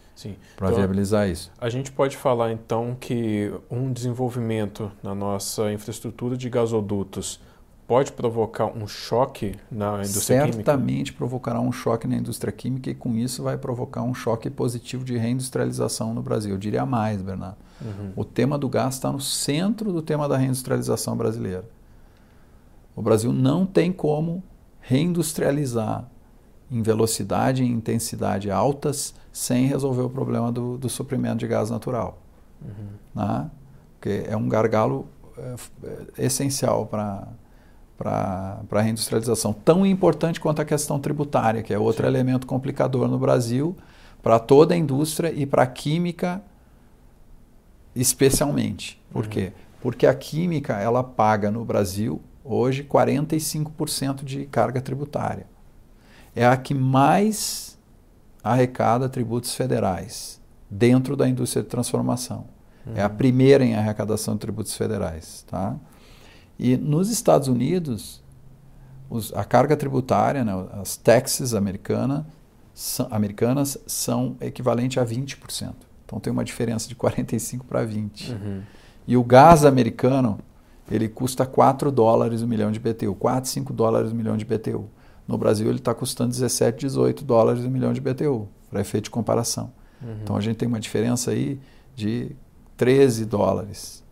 para 0.56 0.66
então, 0.66 0.78
viabilizar 0.78 1.30
isso. 1.30 1.52
A 1.60 1.70
gente 1.70 1.92
pode 1.92 2.16
falar, 2.16 2.50
então, 2.50 2.96
que 2.98 3.52
um 3.70 3.92
desenvolvimento 3.92 4.90
na 5.04 5.14
nossa 5.14 5.72
infraestrutura 5.72 6.36
de 6.36 6.50
gasodutos 6.50 7.40
pode 7.86 8.10
provocar 8.10 8.66
um 8.66 8.88
choque 8.88 9.54
na 9.70 9.98
indústria 9.98 10.22
Certamente 10.22 10.52
química? 10.52 10.72
Certamente 10.72 11.12
provocará 11.12 11.60
um 11.60 11.70
choque 11.70 12.08
na 12.08 12.16
indústria 12.16 12.52
química 12.52 12.90
e 12.90 12.94
com 12.94 13.14
isso 13.14 13.42
vai 13.44 13.56
provocar 13.56 14.02
um 14.02 14.14
choque 14.14 14.50
positivo 14.50 15.04
de 15.04 15.16
reindustrialização 15.16 16.12
no 16.12 16.22
Brasil. 16.22 16.52
Eu 16.52 16.58
diria 16.58 16.84
mais, 16.84 17.22
Bernardo. 17.22 17.58
Uhum. 17.80 18.12
O 18.16 18.24
tema 18.24 18.58
do 18.58 18.68
gás 18.68 18.94
está 18.94 19.12
no 19.12 19.20
centro 19.20 19.92
do 19.92 20.02
tema 20.02 20.28
da 20.28 20.36
reindustrialização 20.36 21.16
brasileira. 21.16 21.64
O 22.94 23.02
Brasil 23.02 23.32
não 23.32 23.66
tem 23.66 23.92
como 23.92 24.42
reindustrializar 24.80 26.08
em 26.70 26.82
velocidade 26.82 27.62
e 27.62 27.66
intensidade 27.66 28.50
altas 28.50 29.14
sem 29.32 29.66
resolver 29.66 30.02
o 30.02 30.10
problema 30.10 30.50
do, 30.52 30.78
do 30.78 30.88
suprimento 30.88 31.38
de 31.38 31.46
gás 31.46 31.70
natural. 31.70 32.18
Uhum. 32.62 32.88
Né? 33.14 33.50
Porque 33.98 34.24
é 34.28 34.36
um 34.36 34.48
gargalo 34.48 35.06
é, 35.36 35.54
é 36.18 36.26
essencial 36.26 36.86
para 36.86 37.28
para 37.96 38.58
a 38.72 38.80
reindustrialização, 38.80 39.52
tão 39.52 39.86
importante 39.86 40.40
quanto 40.40 40.60
a 40.60 40.64
questão 40.64 40.98
tributária, 40.98 41.62
que 41.62 41.72
é 41.72 41.78
outro 41.78 42.02
Sim. 42.02 42.08
elemento 42.08 42.44
complicador 42.44 43.06
no 43.06 43.18
Brasil, 43.18 43.76
para 44.20 44.38
toda 44.38 44.74
a 44.74 44.76
indústria 44.76 45.32
e 45.32 45.46
para 45.46 45.62
a 45.62 45.66
química 45.66 46.42
especialmente. 47.94 49.00
Por 49.12 49.24
uhum. 49.24 49.30
quê? 49.30 49.52
Porque 49.80 50.06
a 50.06 50.14
química 50.14 50.74
ela 50.74 51.04
paga 51.04 51.50
no 51.50 51.64
Brasil 51.64 52.20
hoje 52.44 52.84
45% 52.84 54.22
de 54.22 54.44
carga 54.46 54.80
tributária. 54.80 55.46
É 56.36 56.46
a 56.46 56.56
que 56.56 56.74
mais 56.74 57.78
arrecada 58.42 59.08
tributos 59.08 59.54
federais 59.54 60.40
dentro 60.68 61.16
da 61.16 61.26
indústria 61.26 61.62
de 61.62 61.68
transformação. 61.68 62.46
Uhum. 62.86 62.92
É 62.96 63.02
a 63.02 63.08
uhum. 63.08 63.16
primeira 63.16 63.64
em 63.64 63.74
arrecadação 63.74 64.34
de 64.34 64.40
tributos 64.40 64.74
federais, 64.76 65.44
tá? 65.48 65.76
E 66.58 66.76
nos 66.76 67.10
Estados 67.10 67.48
Unidos, 67.48 68.22
os, 69.08 69.32
a 69.34 69.44
carga 69.44 69.76
tributária, 69.76 70.44
né, 70.44 70.52
as 70.80 70.96
taxes 70.96 71.54
americana, 71.54 72.26
são, 72.74 73.08
americanas 73.10 73.78
são 73.86 74.36
equivalente 74.40 75.00
a 75.00 75.06
20%. 75.06 75.72
Então 76.04 76.20
tem 76.20 76.32
uma 76.32 76.44
diferença 76.44 76.88
de 76.88 76.94
45 76.94 77.64
para 77.64 77.84
20. 77.84 78.32
Uhum. 78.32 78.62
E 79.06 79.16
o 79.16 79.24
gás 79.24 79.64
americano, 79.64 80.38
ele 80.90 81.08
custa 81.08 81.46
4 81.46 81.90
dólares 81.90 82.42
o 82.42 82.46
milhão 82.46 82.70
de 82.70 82.78
BTU, 82.78 83.14
4, 83.14 83.48
5 83.50 83.72
dólares 83.72 84.12
o 84.12 84.14
milhão 84.14 84.36
de 84.36 84.44
BTU. 84.44 84.88
No 85.26 85.38
Brasil 85.38 85.68
ele 85.68 85.78
está 85.78 85.94
custando 85.94 86.30
17, 86.30 86.80
18 86.80 87.24
dólares 87.24 87.64
o 87.64 87.70
milhão 87.70 87.92
de 87.92 88.00
BTU, 88.00 88.48
para 88.70 88.80
efeito 88.80 89.04
de 89.04 89.10
comparação. 89.10 89.72
Uhum. 90.02 90.18
Então 90.22 90.36
a 90.36 90.40
gente 90.40 90.56
tem 90.56 90.68
uma 90.68 90.80
diferença 90.80 91.30
aí 91.30 91.58
de 91.96 92.36
13 92.76 93.24
dólares 93.24 94.04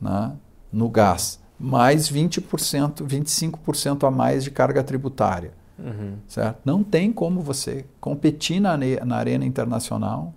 né, 0.00 0.32
no 0.72 0.88
gás 0.88 1.40
mais 1.58 2.10
20%, 2.10 3.02
25% 3.02 4.06
a 4.06 4.10
mais 4.10 4.44
de 4.44 4.50
carga 4.50 4.84
tributária. 4.84 5.52
Uhum. 5.78 6.16
Certo? 6.28 6.60
Não 6.64 6.82
tem 6.82 7.12
como 7.12 7.40
você 7.40 7.84
competir 8.00 8.60
na, 8.60 8.76
na 9.04 9.16
arena 9.16 9.44
internacional 9.44 10.34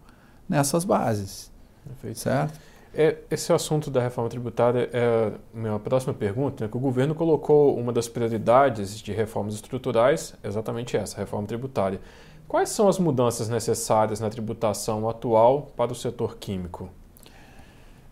nessas 0.48 0.84
bases. 0.84 1.52
Perfeito. 1.86 2.20
Certo? 2.20 2.60
É, 2.94 3.18
esse 3.30 3.54
assunto 3.54 3.92
da 3.92 4.02
reforma 4.02 4.30
tributária 4.30 4.90
é 4.92 5.32
a 5.54 5.58
minha 5.58 5.78
próxima 5.80 6.14
pergunta, 6.14 6.64
né, 6.64 6.70
que 6.70 6.76
o 6.76 6.80
governo 6.80 7.14
colocou 7.14 7.78
uma 7.78 7.94
das 7.94 8.08
prioridades 8.08 9.00
de 9.00 9.12
reformas 9.12 9.54
estruturais, 9.54 10.34
exatamente 10.44 10.98
essa, 10.98 11.18
a 11.18 11.20
reforma 11.20 11.48
tributária. 11.48 12.02
Quais 12.48 12.70
são 12.70 12.88
as 12.88 12.98
mudanças 12.98 13.48
necessárias 13.48 14.20
na 14.20 14.28
tributação 14.28 15.08
atual 15.08 15.72
para 15.78 15.92
o 15.92 15.96
setor 15.96 16.38
químico? 16.38 16.90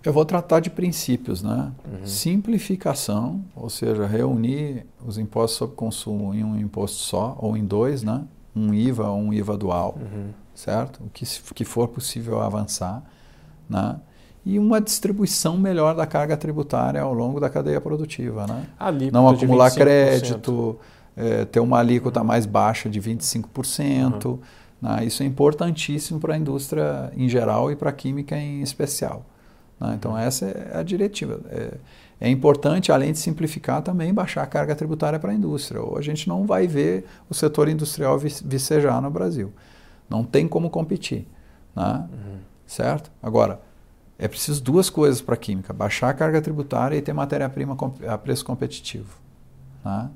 Eu 0.03 0.13
vou 0.13 0.23
tratar 0.23 0.59
de 0.59 0.69
princípios, 0.69 1.41
né? 1.41 1.71
Uhum. 1.83 2.05
Simplificação, 2.05 3.43
ou 3.55 3.69
seja, 3.69 4.05
reunir 4.05 4.85
os 5.03 5.17
impostos 5.17 5.57
sobre 5.57 5.75
consumo 5.75 6.35
em 6.35 6.43
um 6.43 6.55
imposto 6.55 6.97
só, 6.97 7.35
ou 7.39 7.57
em 7.57 7.65
dois, 7.65 8.03
né? 8.03 8.23
Um 8.55 8.73
IVA 8.73 9.09
ou 9.09 9.17
um 9.17 9.33
IVA 9.33 9.57
dual, 9.57 9.97
uhum. 9.99 10.29
certo? 10.53 11.03
O 11.03 11.09
que, 11.09 11.25
que 11.25 11.65
for 11.65 11.87
possível 11.87 12.39
avançar, 12.39 13.03
né? 13.67 13.99
E 14.47 14.57
uma 14.57 14.79
distribuição 14.79 15.57
melhor 15.57 15.93
da 15.93 16.07
carga 16.07 16.37
tributária 16.37 17.01
ao 17.01 17.13
longo 17.13 17.37
da 17.37 17.49
cadeia 17.49 17.81
produtiva, 17.81 18.47
né? 18.47 18.65
Não 19.11 19.27
acumular 19.27 19.69
crédito, 19.71 20.79
é, 21.17 21.43
ter 21.43 21.59
uma 21.59 21.79
alíquota 21.79 22.23
mais 22.23 22.45
baixa 22.45 22.89
de 22.89 23.01
25%. 23.01 24.25
Uhum. 24.25 24.39
Né? 24.81 25.03
Isso 25.03 25.21
é 25.21 25.25
importantíssimo 25.25 26.17
para 26.17 26.33
a 26.33 26.37
indústria 26.37 27.11
em 27.17 27.27
geral 27.27 27.69
e 27.73 27.75
para 27.75 27.89
a 27.89 27.93
química 27.93 28.37
em 28.37 28.61
especial. 28.61 29.25
Né? 29.77 29.95
Então, 29.99 30.17
essa 30.17 30.45
é 30.45 30.77
a 30.79 30.81
diretiva. 30.81 31.41
É, 31.49 31.73
é, 32.21 32.29
importante, 32.29 32.89
além 32.89 33.11
de 33.11 33.19
simplificar, 33.19 33.81
também 33.81 34.13
baixar 34.13 34.43
a 34.43 34.47
carga 34.47 34.73
tributária 34.77 35.19
para 35.19 35.33
a 35.33 35.35
indústria. 35.35 35.81
Ou 35.81 35.97
a 35.97 36.01
gente 36.01 36.25
não 36.25 36.45
vai 36.45 36.67
ver 36.67 37.05
o 37.29 37.33
setor 37.33 37.67
industrial 37.67 38.17
vicejar 38.17 39.01
no 39.01 39.09
Brasil. 39.09 39.51
Não 40.09 40.23
tem 40.23 40.47
como 40.47 40.69
competir. 40.69 41.27
Né? 41.75 42.07
Uhum. 42.13 42.37
Certo? 42.65 43.11
Agora, 43.21 43.66
é 44.19 44.27
preciso 44.27 44.63
duas 44.63 44.89
coisas 44.89 45.21
para 45.21 45.35
a 45.35 45.37
química: 45.37 45.73
baixar 45.73 46.09
a 46.09 46.13
carga 46.13 46.41
tributária 46.41 46.95
e 46.95 47.01
ter 47.01 47.13
matéria-prima 47.13 47.77
a 48.07 48.17
preço 48.17 48.43
competitivo. 48.43 49.17
Né? 49.83 50.09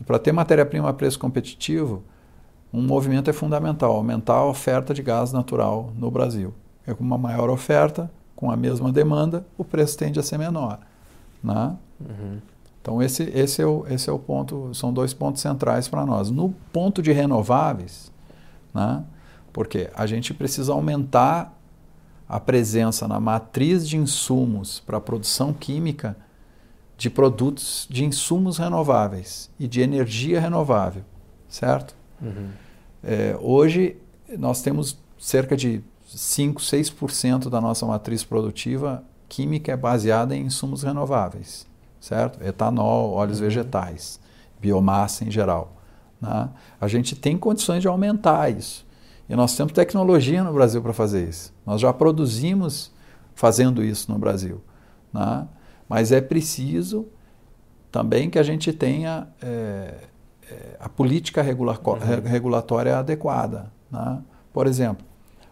E 0.00 0.04
para 0.04 0.18
ter 0.18 0.32
matéria-prima 0.32 0.88
a 0.88 0.92
preço 0.92 1.18
competitivo, 1.18 2.02
um 2.72 2.82
movimento 2.82 3.28
é 3.28 3.32
fundamental: 3.32 3.92
aumentar 3.92 4.34
a 4.34 4.46
oferta 4.46 4.94
de 4.94 5.02
gás 5.02 5.32
natural 5.32 5.92
no 5.96 6.10
Brasil. 6.10 6.54
É 6.86 6.94
com 6.94 7.02
uma 7.02 7.18
maior 7.18 7.50
oferta, 7.50 8.10
com 8.34 8.50
a 8.50 8.56
mesma 8.56 8.92
demanda, 8.92 9.44
o 9.58 9.64
preço 9.64 9.98
tende 9.98 10.20
a 10.20 10.22
ser 10.22 10.38
menor. 10.38 10.78
Né? 11.42 11.76
Uhum. 12.00 12.38
Então, 12.80 13.02
esse, 13.02 13.24
esse, 13.34 13.60
é 13.60 13.66
o, 13.66 13.84
esse 13.88 14.08
é 14.08 14.12
o 14.12 14.18
ponto, 14.18 14.72
são 14.72 14.92
dois 14.92 15.12
pontos 15.12 15.42
centrais 15.42 15.88
para 15.88 16.06
nós. 16.06 16.30
No 16.30 16.54
ponto 16.72 17.02
de 17.02 17.10
renováveis, 17.10 18.12
né? 18.72 19.02
porque 19.52 19.90
a 19.96 20.06
gente 20.06 20.32
precisa 20.32 20.72
aumentar 20.72 21.55
a 22.28 22.40
presença 22.40 23.06
na 23.06 23.20
matriz 23.20 23.88
de 23.88 23.96
insumos 23.96 24.80
para 24.80 24.98
a 24.98 25.00
produção 25.00 25.52
química 25.52 26.16
de 26.96 27.10
produtos 27.10 27.86
de 27.90 28.04
insumos 28.04 28.58
renováveis 28.58 29.50
e 29.58 29.68
de 29.68 29.80
energia 29.80 30.40
renovável, 30.40 31.02
certo? 31.48 31.94
Uhum. 32.20 32.48
É, 33.04 33.36
hoje 33.40 33.96
nós 34.38 34.62
temos 34.62 34.98
cerca 35.18 35.56
de 35.56 35.82
5, 36.06 36.60
6% 36.60 37.48
da 37.48 37.60
nossa 37.60 37.84
matriz 37.84 38.24
produtiva 38.24 39.04
química 39.28 39.72
é 39.72 39.76
baseada 39.76 40.34
em 40.34 40.46
insumos 40.46 40.82
renováveis, 40.82 41.66
certo? 42.00 42.42
Etanol, 42.42 43.12
óleos 43.12 43.40
uhum. 43.40 43.46
vegetais, 43.46 44.18
biomassa 44.60 45.24
em 45.24 45.30
geral. 45.30 45.76
Né? 46.20 46.48
A 46.80 46.88
gente 46.88 47.14
tem 47.14 47.36
condições 47.36 47.82
de 47.82 47.88
aumentar 47.88 48.50
isso. 48.50 48.85
E 49.28 49.34
nós 49.34 49.56
temos 49.56 49.72
tecnologia 49.72 50.42
no 50.44 50.52
Brasil 50.52 50.80
para 50.80 50.92
fazer 50.92 51.28
isso. 51.28 51.52
Nós 51.64 51.80
já 51.80 51.92
produzimos 51.92 52.92
fazendo 53.34 53.82
isso 53.82 54.10
no 54.10 54.18
Brasil. 54.18 54.60
Né? 55.12 55.46
Mas 55.88 56.12
é 56.12 56.20
preciso 56.20 57.06
também 57.90 58.30
que 58.30 58.38
a 58.38 58.42
gente 58.42 58.72
tenha 58.72 59.28
é, 59.42 59.94
a 60.78 60.88
política 60.88 61.42
uhum. 61.42 62.22
regulatória 62.24 62.98
adequada. 62.98 63.72
Né? 63.90 64.22
Por 64.52 64.66
exemplo, 64.66 65.04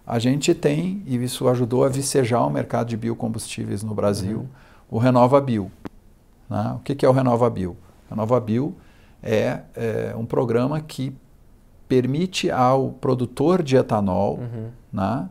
a 0.06 0.18
gente 0.18 0.54
tem, 0.54 1.02
e 1.06 1.16
isso 1.16 1.48
ajudou 1.48 1.84
a 1.84 1.88
vicejar 1.88 2.44
o 2.44 2.50
mercado 2.50 2.88
de 2.88 2.96
biocombustíveis 2.96 3.82
no 3.82 3.94
Brasil, 3.94 4.40
uhum. 4.40 4.46
o 4.90 4.98
RenovaBio. 4.98 5.70
Né? 6.48 6.76
O 6.76 6.78
que, 6.80 6.94
que 6.94 7.04
é 7.04 7.08
o 7.08 7.12
RenovaBio? 7.12 7.76
O 8.06 8.14
RenovaBio 8.14 8.76
é, 9.22 9.60
é 9.74 10.14
um 10.16 10.26
programa 10.26 10.80
que 10.80 11.16
permite 11.88 12.50
ao 12.50 12.90
produtor 12.90 13.62
de 13.62 13.76
etanol, 13.76 14.38
uhum. 14.38 14.68
né, 14.92 15.28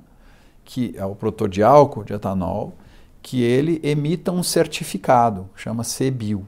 que 0.63 0.93
é 0.97 1.05
o 1.05 1.15
produtor 1.15 1.49
de 1.49 1.63
álcool 1.63 2.03
de 2.03 2.13
etanol, 2.13 2.73
que 3.21 3.41
ele 3.41 3.79
emita 3.83 4.31
um 4.31 4.43
certificado, 4.43 5.49
chama 5.55 5.83
CBIO. 5.83 6.45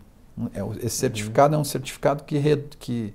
É, 0.54 0.86
esse 0.86 0.98
certificado 0.98 1.54
uhum. 1.54 1.60
é 1.60 1.62
um 1.62 1.66
certificado 1.66 2.24
que, 2.24 2.38
re, 2.38 2.58
que 2.78 3.14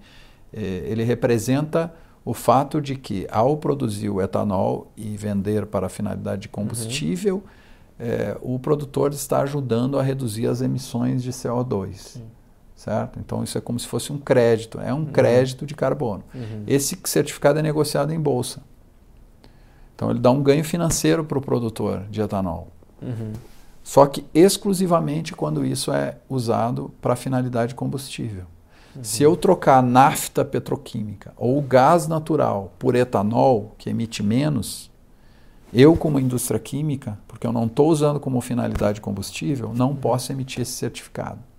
eh, 0.53 0.85
ele 0.87 1.05
representa 1.05 1.93
o 2.25 2.33
fato 2.33 2.81
de 2.81 2.97
que, 2.97 3.27
ao 3.31 3.57
produzir 3.59 4.09
o 4.09 4.21
etanol 4.21 4.91
e 4.97 5.17
vender 5.17 5.67
para 5.67 5.87
a 5.87 5.89
finalidade 5.91 6.43
de 6.43 6.49
combustível, 6.49 7.37
uhum. 7.37 7.43
eh, 7.99 8.37
o 8.41 8.59
produtor 8.59 9.13
está 9.13 9.43
ajudando 9.43 9.99
a 9.99 10.03
reduzir 10.03 10.47
as 10.47 10.63
emissões 10.63 11.23
de 11.23 11.31
CO2. 11.31 11.95
Sim. 11.95 12.23
Certo? 12.81 13.21
Então, 13.21 13.45
isso 13.45 13.59
é 13.59 13.61
como 13.61 13.79
se 13.79 13.87
fosse 13.87 14.11
um 14.11 14.17
crédito, 14.17 14.81
é 14.81 14.95
um 14.95 15.01
uhum. 15.01 15.05
crédito 15.05 15.67
de 15.67 15.75
carbono. 15.75 16.25
Uhum. 16.35 16.65
Esse 16.67 16.99
certificado 17.05 17.59
é 17.59 17.63
negociado 17.63 18.11
em 18.11 18.19
bolsa. 18.19 18.63
Então, 19.95 20.09
ele 20.09 20.19
dá 20.19 20.31
um 20.31 20.43
ganho 20.43 20.65
financeiro 20.65 21.23
para 21.23 21.37
o 21.37 21.43
produtor 21.43 22.07
de 22.09 22.23
etanol. 22.23 22.69
Uhum. 23.03 23.35
Só 23.85 24.07
que 24.07 24.25
exclusivamente 24.33 25.35
quando 25.35 25.63
isso 25.63 25.93
é 25.93 26.17
usado 26.27 26.91
para 27.03 27.15
finalidade 27.15 27.75
combustível. 27.75 28.45
Uhum. 28.97 29.05
Se 29.05 29.23
eu 29.23 29.37
trocar 29.37 29.83
nafta 29.83 30.43
petroquímica 30.43 31.35
ou 31.37 31.61
gás 31.61 32.09
natural 32.09 32.73
por 32.79 32.95
etanol, 32.95 33.75
que 33.77 33.91
emite 33.91 34.23
menos, 34.23 34.91
eu, 35.71 35.95
como 35.95 36.19
indústria 36.19 36.59
química, 36.59 37.19
porque 37.29 37.47
eu 37.47 37.53
não 37.53 37.67
estou 37.67 37.91
usando 37.91 38.19
como 38.19 38.41
finalidade 38.41 39.03
combustível, 39.03 39.71
não 39.75 39.95
posso 39.95 40.33
emitir 40.33 40.63
esse 40.63 40.73
certificado. 40.73 41.50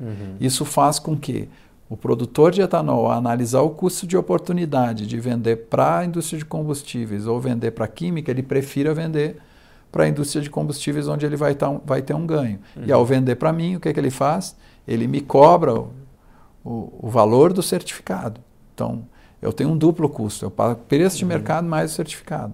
Uhum. 0.00 0.36
Isso 0.40 0.64
faz 0.64 0.98
com 0.98 1.16
que 1.16 1.48
o 1.88 1.96
produtor 1.96 2.50
de 2.50 2.62
etanol, 2.62 3.06
ao 3.06 3.12
analisar 3.12 3.60
o 3.60 3.70
custo 3.70 4.06
de 4.06 4.16
oportunidade 4.16 5.06
de 5.06 5.20
vender 5.20 5.68
para 5.68 5.98
a 5.98 6.04
indústria 6.04 6.38
de 6.38 6.44
combustíveis 6.44 7.26
ou 7.26 7.38
vender 7.40 7.72
para 7.72 7.84
a 7.84 7.88
química, 7.88 8.30
ele 8.30 8.42
prefira 8.42 8.94
vender 8.94 9.36
para 9.92 10.04
a 10.04 10.08
indústria 10.08 10.42
de 10.42 10.50
combustíveis, 10.50 11.06
onde 11.06 11.24
ele 11.24 11.36
vai, 11.36 11.54
tá, 11.54 11.70
vai 11.84 12.02
ter 12.02 12.14
um 12.14 12.26
ganho. 12.26 12.58
Uhum. 12.76 12.82
E 12.86 12.92
ao 12.92 13.06
vender 13.06 13.36
para 13.36 13.52
mim, 13.52 13.76
o 13.76 13.80
que, 13.80 13.88
é 13.88 13.92
que 13.92 14.00
ele 14.00 14.10
faz? 14.10 14.56
Ele 14.88 15.06
me 15.06 15.20
cobra 15.20 15.72
o, 15.72 15.92
o, 16.64 16.98
o, 17.02 17.08
valor 17.08 17.52
do 17.52 17.62
certificado. 17.62 18.40
Então, 18.74 19.06
eu 19.40 19.52
tenho 19.52 19.70
um 19.70 19.78
duplo 19.78 20.08
custo. 20.08 20.44
Eu 20.44 20.50
pago 20.50 20.80
preço 20.88 21.18
de 21.18 21.24
uhum. 21.24 21.28
mercado 21.28 21.68
mais 21.68 21.92
o 21.92 21.94
certificado. 21.94 22.52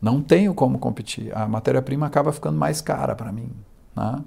Não 0.00 0.22
tenho 0.22 0.54
como 0.54 0.78
competir. 0.78 1.36
A 1.36 1.46
matéria-prima 1.46 2.06
acaba 2.06 2.32
ficando 2.32 2.56
mais 2.56 2.80
cara 2.80 3.14
para 3.14 3.30
mim. 3.30 3.50
Né? 3.94 4.24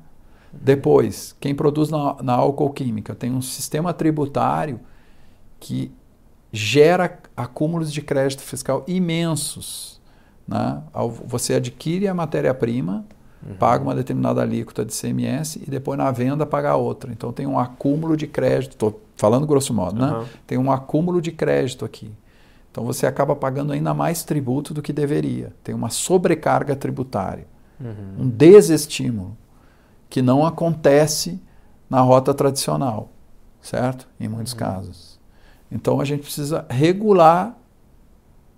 Depois, 0.53 1.35
quem 1.39 1.55
produz 1.55 1.89
na, 1.89 2.17
na 2.21 2.33
álcool 2.33 2.71
química 2.71 3.15
tem 3.15 3.31
um 3.31 3.41
sistema 3.41 3.93
tributário 3.93 4.79
que 5.59 5.91
gera 6.51 7.19
acúmulos 7.35 7.91
de 7.91 8.01
crédito 8.01 8.41
fiscal 8.41 8.83
imensos. 8.87 10.01
Né? 10.47 10.81
Você 11.25 11.53
adquire 11.53 12.07
a 12.07 12.13
matéria-prima, 12.13 13.05
uhum. 13.45 13.55
paga 13.55 13.83
uma 13.83 13.95
determinada 13.95 14.41
alíquota 14.41 14.83
de 14.83 14.93
CMS 14.93 15.55
e 15.55 15.69
depois 15.69 15.97
na 15.97 16.11
venda 16.11 16.45
paga 16.45 16.75
outra. 16.75 17.11
Então 17.11 17.31
tem 17.31 17.47
um 17.47 17.57
acúmulo 17.57 18.17
de 18.17 18.27
crédito, 18.27 18.71
estou 18.71 19.01
falando 19.15 19.47
grosso 19.47 19.73
modo, 19.73 20.01
uhum. 20.01 20.19
né? 20.21 20.27
tem 20.45 20.57
um 20.57 20.71
acúmulo 20.71 21.21
de 21.21 21.31
crédito 21.31 21.85
aqui. 21.85 22.11
Então 22.69 22.83
você 22.83 23.05
acaba 23.05 23.35
pagando 23.35 23.73
ainda 23.73 23.93
mais 23.93 24.23
tributo 24.23 24.73
do 24.73 24.81
que 24.81 24.91
deveria. 24.91 25.53
Tem 25.63 25.75
uma 25.75 25.89
sobrecarga 25.89 26.75
tributária, 26.75 27.45
uhum. 27.79 28.25
um 28.25 28.29
desestímulo, 28.29 29.37
que 30.11 30.21
não 30.21 30.45
acontece 30.45 31.41
na 31.89 32.01
rota 32.01 32.33
tradicional, 32.33 33.09
certo? 33.61 34.07
Em 34.19 34.27
muitos 34.27 34.51
uhum. 34.51 34.59
casos. 34.59 35.19
Então 35.71 36.01
a 36.01 36.05
gente 36.05 36.21
precisa 36.21 36.65
regular 36.69 37.57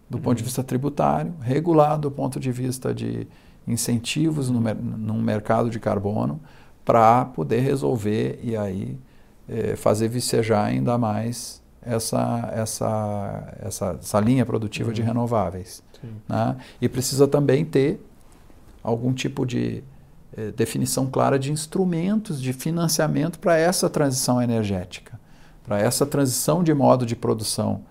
do 0.09 0.19
ponto 0.19 0.35
de 0.37 0.43
vista 0.43 0.63
tributário, 0.63 1.33
regular 1.41 1.97
do 1.97 2.09
ponto 2.09 2.39
de 2.39 2.51
vista 2.51 2.93
de 2.93 3.27
incentivos 3.67 4.49
no, 4.49 4.59
no 4.59 5.13
mercado 5.13 5.69
de 5.69 5.79
carbono 5.79 6.41
para 6.83 7.25
poder 7.25 7.59
resolver 7.59 8.39
e 8.43 8.57
aí 8.57 8.97
é, 9.47 9.75
fazer 9.75 10.07
vicejar 10.07 10.65
ainda 10.65 10.97
mais 10.97 11.61
essa, 11.83 12.51
essa, 12.51 13.53
essa, 13.61 13.97
essa 14.01 14.19
linha 14.19 14.45
produtiva 14.45 14.89
uhum. 14.89 14.93
de 14.93 15.01
renováveis. 15.03 15.83
Né? 16.27 16.57
E 16.81 16.89
precisa 16.89 17.27
também 17.27 17.63
ter 17.63 18.03
algum 18.81 19.13
tipo 19.13 19.45
de 19.45 19.83
é, 20.35 20.51
definição 20.51 21.07
clara 21.07 21.37
de 21.37 21.51
instrumentos 21.51 22.41
de 22.41 22.53
financiamento 22.53 23.39
para 23.39 23.57
essa 23.57 23.89
transição 23.89 24.41
energética, 24.41 25.19
para 25.63 25.79
essa 25.79 26.05
transição 26.05 26.63
de 26.63 26.73
modo 26.73 27.05
de 27.05 27.15
produção 27.15 27.81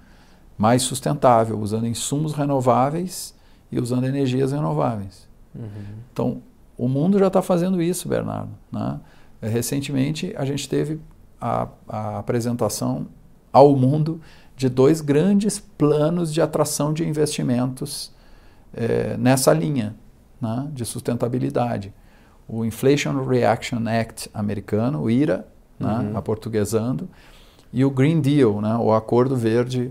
mais 0.59 0.83
sustentável, 0.83 1.59
usando 1.59 1.87
insumos 1.87 2.35
renováveis 2.35 3.35
e 3.71 3.81
usando 3.81 4.05
energias 4.05 4.53
renováveis. 4.53 5.29
Uhum. 5.55 5.69
Então, 6.13 6.43
o 6.77 6.89
mundo 6.89 7.19
já 7.19 7.29
está 7.29 7.41
fazendo 7.43 7.81
isso, 7.81 8.09
Bernardo. 8.09 8.51
Né? 8.71 9.01
Recentemente, 9.41 10.35
a 10.37 10.45
gente 10.45 10.69
teve 10.69 11.01
a, 11.41 11.69
a, 11.89 12.19
apresentação 12.19 13.07
ao 13.53 13.75
mundo 13.77 14.21
de 14.57 14.69
dois 14.69 15.01
grandes 15.01 15.59
planos 15.59 16.33
de 16.33 16.41
atração 16.41 16.93
de 16.93 17.07
investimentos 17.07 18.13
é, 18.73 19.17
nessa 19.17 19.53
linha 19.53 19.95
né, 20.41 20.69
de 20.73 20.85
sustentabilidade. 20.85 21.93
O 22.53 22.67
Inflation 22.67 23.25
Reaction 23.25 23.83
Act 23.89 24.29
americano, 24.35 25.01
o 25.01 25.11
IRA, 25.11 25.47
né, 25.81 25.89
uhum. 25.89 26.17
aportuguesando, 26.19 27.09
e 27.73 27.83
o 27.83 27.91
Green 27.91 28.21
Deal, 28.21 28.61
né, 28.61 28.77
o 28.77 28.93
Acordo 28.93 29.35
Verde 29.35 29.91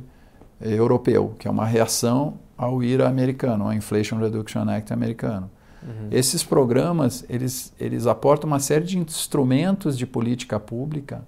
europeu, 0.62 1.34
que 1.40 1.48
é 1.48 1.52
uma 1.52 1.66
reação 1.66 2.36
ao 2.56 2.84
IRA 2.84 3.08
americano, 3.10 3.64
ao 3.64 3.74
Inflation 3.74 4.20
Reduction 4.20 4.70
Act 4.70 4.94
americano. 4.94 5.50
Uhum. 5.82 6.10
Esses 6.12 6.44
programas, 6.44 7.26
eles, 7.28 7.74
eles 7.80 8.06
aportam 8.06 8.48
uma 8.48 8.60
série 8.60 8.86
de 8.86 9.00
instrumentos 9.00 9.98
de 9.98 10.06
política 10.06 10.60
pública 10.60 11.24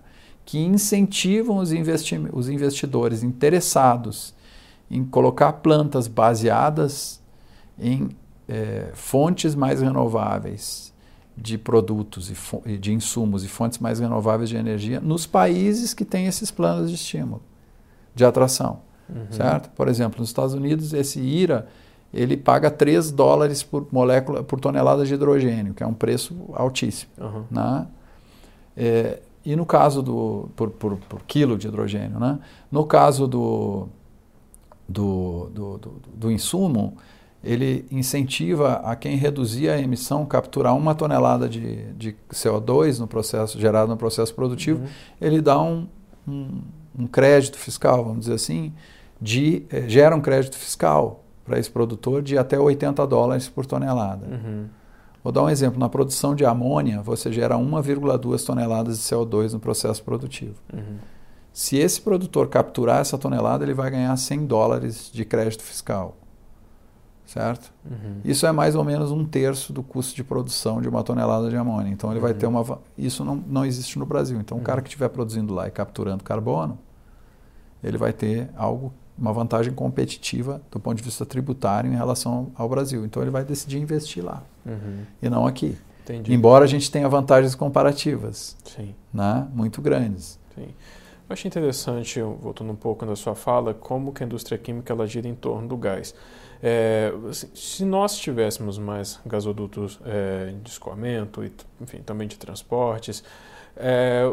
que 0.46 0.60
incentivam 0.60 1.58
os, 1.58 1.74
investi 1.74 2.22
os 2.32 2.48
investidores 2.48 3.24
interessados 3.24 4.36
em 4.92 5.04
colocar 5.04 5.52
plantas 5.54 6.08
baseadas 6.08 7.20
em 7.80 8.10
é, 8.48 8.92
fontes 8.94 9.56
mais 9.56 9.82
renováveis 9.82 10.93
de 11.36 11.58
produtos 11.58 12.32
e 12.66 12.78
de 12.78 12.94
insumos 12.94 13.44
e 13.44 13.48
fontes 13.48 13.80
mais 13.80 14.00
renováveis 14.00 14.50
de 14.50 14.56
energia 14.56 15.00
nos 15.00 15.26
países 15.26 15.94
que 15.94 16.06
têm 16.06 16.28
esses 16.28 16.52
planos 16.52 16.90
de 16.90 16.96
estímulo, 16.96 17.42
de 18.14 18.24
atração. 18.24 18.82
Uhum. 19.10 19.32
Certo? 19.32 19.70
Por 19.72 19.88
exemplo, 19.88 20.20
nos 20.20 20.30
Estados 20.30 20.54
Unidos, 20.54 20.94
esse 20.94 21.20
IRA 21.20 21.68
ele 22.14 22.38
paga 22.38 22.70
3 22.70 23.12
dólares 23.12 23.64
por 23.64 23.88
molécula 23.92 24.44
por 24.44 24.60
tonelada 24.60 25.04
de 25.04 25.14
hidrogênio, 25.14 25.74
que 25.74 25.82
é 25.82 25.88
um 25.88 25.94
preço 25.94 26.36
altíssimo. 26.54 27.12
Uhum. 27.18 27.44
Né? 27.50 27.88
É, 28.78 29.20
e 29.44 29.56
no 29.56 29.66
caso 29.66 30.02
do. 30.04 30.50
Por, 30.56 30.70
por, 30.70 30.98
por, 30.98 31.22
quilo 31.24 31.58
de 31.58 31.68
hidrogênio. 31.68 32.20
Né? 32.20 32.40
No 32.72 32.86
caso 32.86 33.28
do, 33.28 33.88
do, 34.88 35.50
do, 35.52 35.78
do, 35.78 36.02
do 36.16 36.32
insumo, 36.32 36.96
ele 37.44 37.86
incentiva 37.92 38.76
a 38.86 38.96
quem 38.96 39.18
reduzir 39.18 39.70
a 39.70 39.78
emissão 39.78 40.26
capturar 40.26 40.76
uma 40.76 40.96
tonelada 40.96 41.50
de, 41.50 41.92
de 41.94 42.16
CO2 42.32 43.00
no 43.00 43.08
processo 43.08 43.60
gerado 43.60 43.90
no 43.90 43.98
processo 43.98 44.34
produtivo, 44.34 44.82
uhum. 44.82 44.90
ele 45.20 45.42
dá 45.42 45.62
um, 45.62 45.88
um, 46.28 46.62
um 46.98 47.06
crédito 47.06 47.58
fiscal, 47.58 48.04
vamos 48.04 48.22
dizer 48.22 48.36
assim, 48.36 48.72
de, 49.20 49.66
eh, 49.70 49.88
gera 49.90 50.16
um 50.16 50.22
crédito 50.22 50.58
fiscal 50.58 51.24
para 51.44 51.60
esse 51.60 51.70
produtor 51.70 52.22
de 52.22 52.38
até 52.38 52.58
80 52.58 53.06
dólares 53.06 53.50
por 53.50 53.66
tonelada. 53.66 54.26
Uhum. 54.26 54.66
Vou 55.22 55.32
dar 55.32 55.44
um 55.44 55.50
exemplo. 55.50 55.80
Na 55.80 55.90
produção 55.90 56.36
de 56.36 56.46
amônia, 56.46 57.02
você 57.02 57.32
gera 57.32 57.56
1,2 57.56 58.46
toneladas 58.46 58.98
de 58.98 59.04
CO2 59.04 59.54
no 59.54 59.60
processo 59.60 60.04
produtivo. 60.04 60.56
Uhum. 60.74 60.98
Se 61.52 61.78
esse 61.78 62.02
produtor 62.02 62.48
capturar 62.48 63.00
essa 63.00 63.18
tonelada, 63.18 63.64
ele 63.64 63.74
vai 63.74 63.92
ganhar 63.92 64.16
100 64.16 64.46
dólares 64.46 65.10
de 65.14 65.24
crédito 65.24 65.62
fiscal. 65.64 66.18
Certo? 67.26 67.72
Uhum. 67.90 68.18
Isso 68.24 68.46
é 68.46 68.52
mais 68.52 68.76
ou 68.76 68.84
menos 68.84 69.10
um 69.10 69.26
terço 69.26 69.72
do 69.72 69.82
custo 69.82 70.16
de 70.16 70.24
produção 70.24 70.82
de 70.82 70.90
uma 70.90 71.04
tonelada 71.04 71.50
de 71.50 71.56
amônia. 71.56 71.92
Então 71.92 72.12
ele 72.12 72.20
vai 72.20 72.34
ter 72.34 72.46
uhum. 72.46 72.60
uma. 72.60 72.80
Isso 72.98 73.24
não, 73.24 73.36
não 73.36 73.66
existe 73.66 73.98
no 73.98 74.06
Brasil. 74.06 74.40
Então 74.40 74.58
o 74.58 74.62
cara 74.62 74.80
uhum. 74.80 74.84
que 74.84 74.90
estiver 74.90 75.10
produzindo 75.10 75.54
lá 75.54 75.68
e 75.68 75.72
capturando 75.72 76.24
carbono, 76.24 76.78
ele 77.84 77.98
vai 77.98 78.14
ter 78.14 78.50
algo 78.56 78.94
uma 79.18 79.32
vantagem 79.32 79.74
competitiva 79.74 80.62
do 80.72 80.80
ponto 80.80 80.98
de 80.98 81.04
vista 81.04 81.26
tributário 81.26 81.92
em 81.92 81.96
relação 81.96 82.52
ao 82.56 82.68
Brasil. 82.68 83.06
Então 83.06 83.22
ele 83.22 83.32
vai 83.32 83.44
decidir 83.44 83.80
investir 83.80 84.24
lá 84.24 84.44
uhum. 84.66 85.04
e 85.22 85.30
não 85.30 85.46
aqui. 85.46 85.78
Entendi. 86.04 86.34
Embora 86.34 86.66
a 86.66 86.68
gente 86.68 86.92
tenha 86.92 87.08
vantagens 87.08 87.56
comparativas 87.56 88.58
Sim. 88.66 88.94
Né, 89.14 89.48
muito 89.54 89.82
grandes. 89.82 90.40
Sim. 90.54 90.68
Eu 91.30 91.34
achei 91.34 91.48
interessante, 91.48 92.20
voltando 92.22 92.72
um 92.72 92.76
pouco 92.76 93.06
na 93.06 93.16
sua 93.16 93.34
fala, 93.34 93.74
como 93.74 94.12
que 94.12 94.22
a 94.24 94.26
indústria 94.26 94.58
química 94.58 94.92
ela 94.92 95.08
gira 95.08 95.28
em 95.28 95.34
torno 95.34 95.68
do 95.68 95.78
gás. 95.78 96.14
É, 96.66 97.14
assim, 97.30 97.50
se 97.54 97.84
nós 97.84 98.18
tivéssemos 98.18 98.78
mais 98.78 99.20
gasodutos 99.26 100.00
é, 100.06 100.54
de 100.64 100.70
escoamento 100.70 101.44
e 101.44 101.52
enfim, 101.82 101.98
também 101.98 102.26
de 102.26 102.38
transportes, 102.38 103.22
é, 103.76 104.24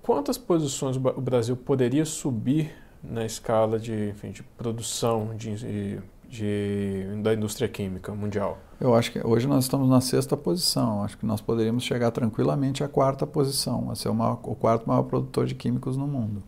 quantas 0.00 0.38
posições 0.38 0.96
o 0.96 1.20
Brasil 1.20 1.54
poderia 1.54 2.06
subir 2.06 2.74
na 3.04 3.26
escala 3.26 3.78
de, 3.78 4.08
enfim, 4.08 4.30
de 4.30 4.42
produção 4.42 5.36
de, 5.36 6.00
de, 6.26 7.04
da 7.22 7.34
indústria 7.34 7.68
química 7.68 8.10
mundial? 8.14 8.58
Eu 8.80 8.94
acho 8.94 9.12
que 9.12 9.26
hoje 9.26 9.46
nós 9.46 9.64
estamos 9.64 9.86
na 9.86 10.00
sexta 10.00 10.34
posição. 10.34 11.02
Acho 11.02 11.18
que 11.18 11.26
nós 11.26 11.42
poderíamos 11.42 11.84
chegar 11.84 12.10
tranquilamente 12.10 12.82
à 12.84 12.88
quarta 12.88 13.26
posição, 13.26 13.90
a 13.90 13.94
ser 13.94 14.08
o, 14.08 14.14
maior, 14.14 14.40
o 14.44 14.54
quarto 14.54 14.88
maior 14.88 15.02
produtor 15.02 15.44
de 15.44 15.54
químicos 15.54 15.94
no 15.94 16.06
mundo. 16.06 16.42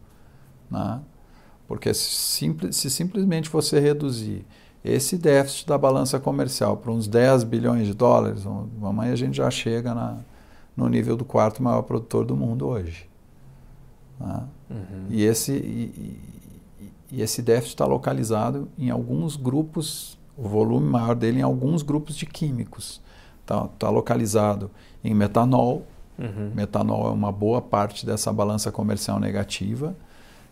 Né? 0.71 1.03
Porque 1.67 1.93
se, 1.93 2.11
simples, 2.11 2.77
se 2.77 2.89
simplesmente 2.89 3.51
você 3.51 3.79
reduzir 3.79 4.47
esse 4.93 5.17
déficit 5.17 5.67
da 5.67 5.79
balança 5.79 6.19
comercial 6.19 6.77
para 6.77 6.91
uns 6.91 7.07
10 7.07 7.45
bilhões 7.45 7.87
de 7.87 7.95
dólares, 7.95 8.45
amanhã 8.83 9.13
a 9.13 9.17
gente 9.17 9.37
já 9.37 9.51
chega 9.51 9.95
na, 9.95 10.19
no 10.77 10.89
nível 10.89 11.17
do 11.17 11.25
quarto 11.25 11.63
maior 11.63 11.83
produtor 11.83 12.25
do 12.25 12.37
mundo 12.37 12.67
hoje. 12.67 13.09
Né? 14.21 14.43
Uhum. 14.71 15.07
E, 15.11 15.25
esse, 15.25 15.53
e, 15.53 16.21
e 17.11 17.23
esse 17.23 17.43
déficit 17.43 17.75
está 17.75 17.87
localizado 17.87 18.69
em 18.79 18.91
alguns 18.91 19.37
grupos 19.37 20.19
o 20.39 20.47
volume 20.47 20.89
maior 20.89 21.17
dele 21.17 21.41
em 21.41 21.43
alguns 21.43 21.83
grupos 21.83 22.15
de 22.15 22.25
químicos. 22.25 23.01
Está 23.43 23.67
tá 23.77 23.91
localizado 23.91 24.71
em 25.03 25.13
metanol. 25.13 25.85
Uhum. 26.17 26.53
Metanol 26.55 27.09
é 27.09 27.11
uma 27.11 27.33
boa 27.33 27.61
parte 27.61 28.07
dessa 28.07 28.33
balança 28.33 28.71
comercial 28.71 29.19
negativa. 29.19 29.97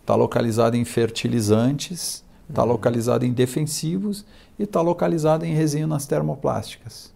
Está 0.01 0.13
localizado 0.13 0.75
em 0.75 0.83
fertilizantes. 0.83 2.23
Está 2.49 2.63
uhum. 2.63 2.69
localizado 2.69 3.25
em 3.25 3.33
defensivos 3.33 4.25
e 4.57 4.63
está 4.63 4.81
localizado 4.81 5.45
em 5.45 5.53
resinas 5.53 6.05
termoplásticas. 6.05 7.11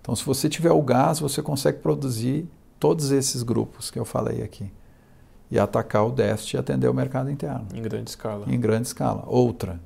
Então, 0.00 0.16
se 0.16 0.24
você 0.24 0.48
tiver 0.48 0.72
o 0.72 0.80
gás, 0.80 1.20
você 1.20 1.42
consegue 1.42 1.78
produzir 1.78 2.48
todos 2.80 3.10
esses 3.10 3.42
grupos 3.42 3.90
que 3.90 3.98
eu 3.98 4.04
falei 4.04 4.42
aqui 4.42 4.70
e 5.50 5.58
atacar 5.58 6.06
o 6.06 6.10
déficit 6.10 6.54
e 6.54 6.58
atender 6.58 6.88
o 6.88 6.94
mercado 6.94 7.30
interno. 7.30 7.66
Em 7.74 7.82
grande 7.82 8.10
escala. 8.10 8.44
Em 8.46 8.58
grande 8.58 8.86
escala. 8.86 9.24
Outra, 9.26 9.80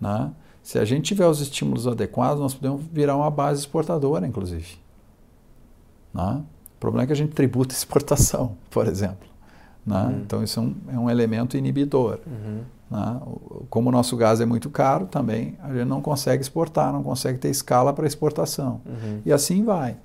né? 0.00 0.32
Se 0.62 0.78
a 0.78 0.84
gente 0.84 1.04
tiver 1.04 1.26
os 1.26 1.40
estímulos 1.40 1.86
adequados, 1.86 2.40
nós 2.40 2.54
podemos 2.54 2.82
virar 2.90 3.16
uma 3.16 3.30
base 3.30 3.60
exportadora, 3.60 4.26
inclusive. 4.26 4.78
Né? 6.12 6.42
O 6.76 6.80
problema 6.80 7.04
é 7.04 7.06
que 7.06 7.12
a 7.12 7.16
gente 7.16 7.34
tributa 7.34 7.74
exportação, 7.76 8.56
por 8.70 8.86
exemplo. 8.86 9.28
Né? 9.84 10.02
Uhum. 10.04 10.20
Então, 10.20 10.42
isso 10.42 10.58
é 10.58 10.62
um, 10.62 10.74
é 10.94 10.98
um 10.98 11.10
elemento 11.10 11.56
inibidor. 11.56 12.18
Uhum. 12.26 12.62
Né? 12.90 13.20
Como 13.70 13.88
o 13.88 13.92
nosso 13.92 14.16
gás 14.16 14.40
é 14.40 14.46
muito 14.46 14.70
caro, 14.70 15.06
também 15.06 15.56
a 15.62 15.72
gente 15.72 15.86
não 15.86 16.00
consegue 16.00 16.42
exportar, 16.42 16.92
não 16.92 17.02
consegue 17.02 17.38
ter 17.38 17.48
escala 17.48 17.92
para 17.92 18.06
exportação. 18.06 18.80
Uhum. 18.86 19.20
E 19.24 19.32
assim 19.32 19.64
vai. 19.64 19.96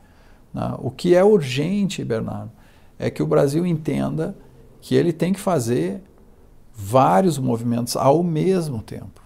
Né? 0.53 0.75
O 0.79 0.89
que 0.89 1.15
é 1.15 1.23
urgente, 1.23 2.03
Bernardo, 2.03 2.51
é 2.97 3.09
que 3.09 3.21
o 3.23 3.27
Brasil 3.27 3.65
entenda 3.65 4.35
que 4.81 4.95
ele 4.95 5.13
tem 5.13 5.33
que 5.33 5.39
fazer 5.39 6.01
vários 6.73 7.37
movimentos 7.37 7.95
ao 7.95 8.23
mesmo 8.23 8.81
tempo. 8.81 9.21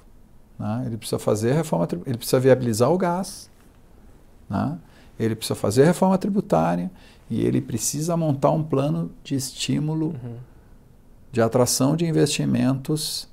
Né? 0.57 0.83
Ele 0.87 0.97
precisa 0.97 1.19
fazer 1.19 1.51
a 1.51 1.55
reforma, 1.55 1.87
ele 2.05 2.17
precisa 2.17 2.39
viabilizar 2.39 2.91
o 2.91 2.97
gás, 2.97 3.49
né? 4.49 4.77
ele 5.19 5.35
precisa 5.35 5.55
fazer 5.55 5.83
a 5.83 5.85
reforma 5.85 6.17
tributária 6.17 6.91
e 7.29 7.41
ele 7.41 7.61
precisa 7.61 8.17
montar 8.17 8.51
um 8.51 8.63
plano 8.63 9.11
de 9.23 9.35
estímulo, 9.35 10.07
uhum. 10.07 10.35
de 11.31 11.41
atração 11.41 11.95
de 11.95 12.05
investimentos 12.05 13.27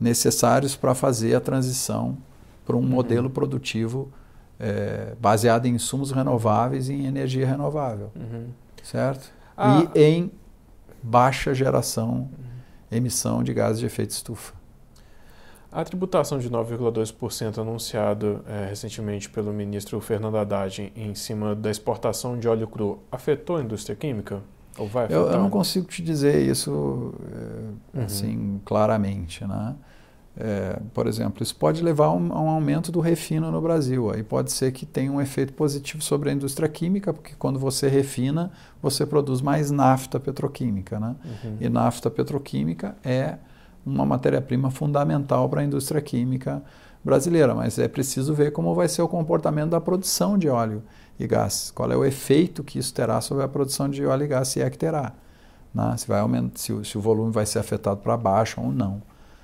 necessários 0.00 0.76
para 0.76 0.94
fazer 0.94 1.34
a 1.34 1.40
transição 1.40 2.16
para 2.64 2.76
um 2.76 2.80
uhum. 2.80 2.86
modelo 2.86 3.30
produtivo 3.30 4.10
é, 4.60 5.14
baseado 5.20 5.66
em 5.66 5.74
insumos 5.74 6.10
renováveis 6.10 6.88
e 6.88 6.94
em 6.94 7.06
energia 7.06 7.46
renovável, 7.46 8.10
uhum. 8.14 8.48
certo? 8.82 9.30
Ah. 9.56 9.84
E 9.94 10.00
em 10.00 10.30
baixa 11.02 11.54
geração, 11.54 12.10
uhum. 12.10 12.28
emissão 12.90 13.42
de 13.42 13.54
gases 13.54 13.80
de 13.80 13.86
efeito 13.86 14.10
estufa. 14.10 14.58
A 15.70 15.84
tributação 15.84 16.38
de 16.38 16.50
9,2% 16.50 17.58
anunciado 17.58 18.42
é, 18.48 18.68
recentemente 18.70 19.28
pelo 19.28 19.52
ministro 19.52 20.00
Fernando 20.00 20.36
Haddad 20.36 20.92
em 20.96 21.14
cima 21.14 21.54
da 21.54 21.70
exportação 21.70 22.38
de 22.38 22.48
óleo 22.48 22.66
cru 22.66 22.98
afetou 23.12 23.56
a 23.56 23.62
indústria 23.62 23.94
química? 23.94 24.42
Ou 24.78 24.88
vai 24.88 25.04
afetar? 25.04 25.22
Eu, 25.22 25.30
eu 25.30 25.38
não 25.38 25.50
consigo 25.50 25.86
te 25.86 26.02
dizer 26.02 26.40
isso 26.40 27.14
é, 27.94 27.98
uhum. 27.98 28.04
assim 28.04 28.60
claramente, 28.64 29.46
né? 29.46 29.74
É, 30.40 30.78
por 30.94 31.08
exemplo, 31.08 31.42
isso 31.42 31.56
pode 31.56 31.82
levar 31.82 32.06
a 32.06 32.12
um, 32.12 32.32
a 32.32 32.40
um, 32.40 32.48
aumento 32.48 32.92
do 32.92 33.00
refino 33.00 33.50
no 33.50 33.60
Brasil. 33.60 34.08
Aí 34.12 34.22
pode 34.22 34.52
ser 34.52 34.70
que 34.70 34.86
tenha 34.86 35.10
um 35.10 35.20
efeito 35.20 35.52
positivo 35.52 36.00
sobre 36.00 36.30
a 36.30 36.32
indústria 36.32 36.68
química, 36.68 37.12
porque 37.12 37.32
quando 37.36 37.58
você 37.58 37.88
refina, 37.88 38.52
você 38.80 39.04
produz 39.04 39.40
mais 39.40 39.72
nafta 39.72 40.20
petroquímica. 40.20 41.00
Né? 41.00 41.16
Uhum. 41.24 41.56
E 41.60 41.68
nafta 41.68 42.08
petroquímica 42.08 42.96
é 43.04 43.36
uma 43.84 44.06
matéria-prima 44.06 44.70
fundamental 44.70 45.48
para 45.48 45.60
a 45.60 45.64
indústria 45.64 46.00
química 46.00 46.62
brasileira, 47.04 47.52
mas 47.54 47.76
é 47.78 47.88
preciso 47.88 48.32
ver 48.32 48.52
como 48.52 48.74
vai 48.74 48.88
ser 48.88 49.02
o 49.02 49.08
comportamento 49.08 49.70
da 49.70 49.80
produção 49.80 50.38
de 50.38 50.48
óleo 50.48 50.82
e 51.18 51.26
gás, 51.26 51.72
qual 51.74 51.90
é 51.90 51.96
o 51.96 52.04
efeito 52.04 52.62
que 52.62 52.78
isso 52.78 52.94
terá 52.94 53.20
sobre 53.20 53.42
a 53.42 53.48
produção 53.48 53.88
de 53.88 54.04
óleo 54.04 54.24
e 54.24 54.28
gás, 54.28 54.48
se 54.48 54.60
é 54.60 54.70
que 54.70 54.78
terá, 54.78 55.12
né? 55.74 55.96
se, 55.96 56.06
vai 56.06 56.20
aumentar, 56.20 56.58
se, 56.58 56.84
se, 56.84 56.98
o 56.98 57.00
volume 57.00 57.32
vai 57.32 57.46
ser 57.46 57.58
afetado 57.58 58.00
para 58.00 58.16
baixo 58.16 58.60
ou 58.60 58.70
não. 58.70 59.02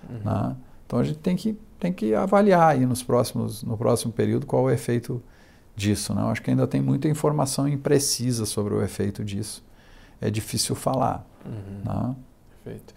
Uhum. 0.08 0.20
Né? 0.24 0.56
Então 0.94 1.00
a 1.00 1.04
gente 1.04 1.18
tem 1.18 1.34
que, 1.34 1.58
tem 1.80 1.92
que 1.92 2.14
avaliar 2.14 2.70
aí 2.70 2.86
nos 2.86 3.02
próximos, 3.02 3.64
no 3.64 3.76
próximo 3.76 4.12
período 4.12 4.46
qual 4.46 4.68
é 4.68 4.72
o 4.72 4.74
efeito 4.74 5.20
disso. 5.74 6.14
Né? 6.14 6.22
Eu 6.22 6.28
acho 6.28 6.40
que 6.40 6.50
ainda 6.50 6.68
tem 6.68 6.80
muita 6.80 7.08
informação 7.08 7.66
imprecisa 7.66 8.46
sobre 8.46 8.74
o 8.74 8.80
efeito 8.80 9.24
disso. 9.24 9.64
É 10.20 10.30
difícil 10.30 10.76
falar. 10.76 11.26
Uhum. 11.44 11.82
Né? 11.84 12.16
Perfeito. 12.62 12.94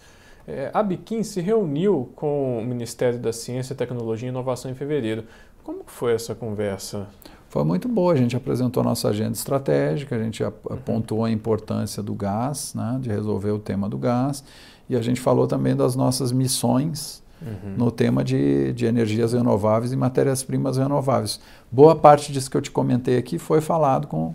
É, 0.48 0.70
a 0.72 0.84
Biquim 0.84 1.24
se 1.24 1.42
reuniu 1.42 2.12
com 2.16 2.60
o 2.60 2.64
Ministério 2.64 3.18
da 3.18 3.34
Ciência, 3.34 3.76
Tecnologia 3.76 4.28
e 4.28 4.30
Inovação 4.30 4.70
em 4.70 4.76
fevereiro. 4.76 5.24
Como 5.64 5.82
foi 5.88 6.14
essa 6.14 6.36
conversa? 6.36 7.08
Foi 7.50 7.64
muito 7.64 7.90
boa. 7.90 8.14
A 8.14 8.16
gente 8.16 8.36
apresentou 8.36 8.82
a 8.82 8.84
nossa 8.84 9.10
agenda 9.10 9.32
estratégica, 9.32 10.16
a 10.16 10.20
gente 10.20 10.44
uhum. 10.44 10.52
apontou 10.70 11.26
a 11.26 11.32
importância 11.32 12.04
do 12.04 12.14
gás, 12.14 12.76
né, 12.76 13.00
de 13.02 13.10
resolver 13.10 13.50
o 13.50 13.58
tema 13.58 13.90
do 13.90 13.98
gás, 13.98 14.44
e 14.88 14.96
a 14.96 15.02
gente 15.02 15.20
falou 15.20 15.48
também 15.48 15.76
das 15.76 15.96
nossas 15.96 16.32
missões 16.32 17.26
uhum. 17.42 17.76
no 17.78 17.92
tema 17.92 18.24
de, 18.24 18.74
de 18.74 18.86
energias 18.86 19.34
renováveis 19.34 19.92
e 19.92 19.96
matérias-primas 19.96 20.78
renováveis. 20.78 21.40
Boa 21.72 21.96
parte 21.96 22.32
disso 22.32 22.50
que 22.50 22.58
eu 22.58 22.62
te 22.62 22.72
comentei 22.72 23.18
aqui 23.18 23.38
foi 23.38 23.62
falado 23.62 24.08
com 24.08 24.34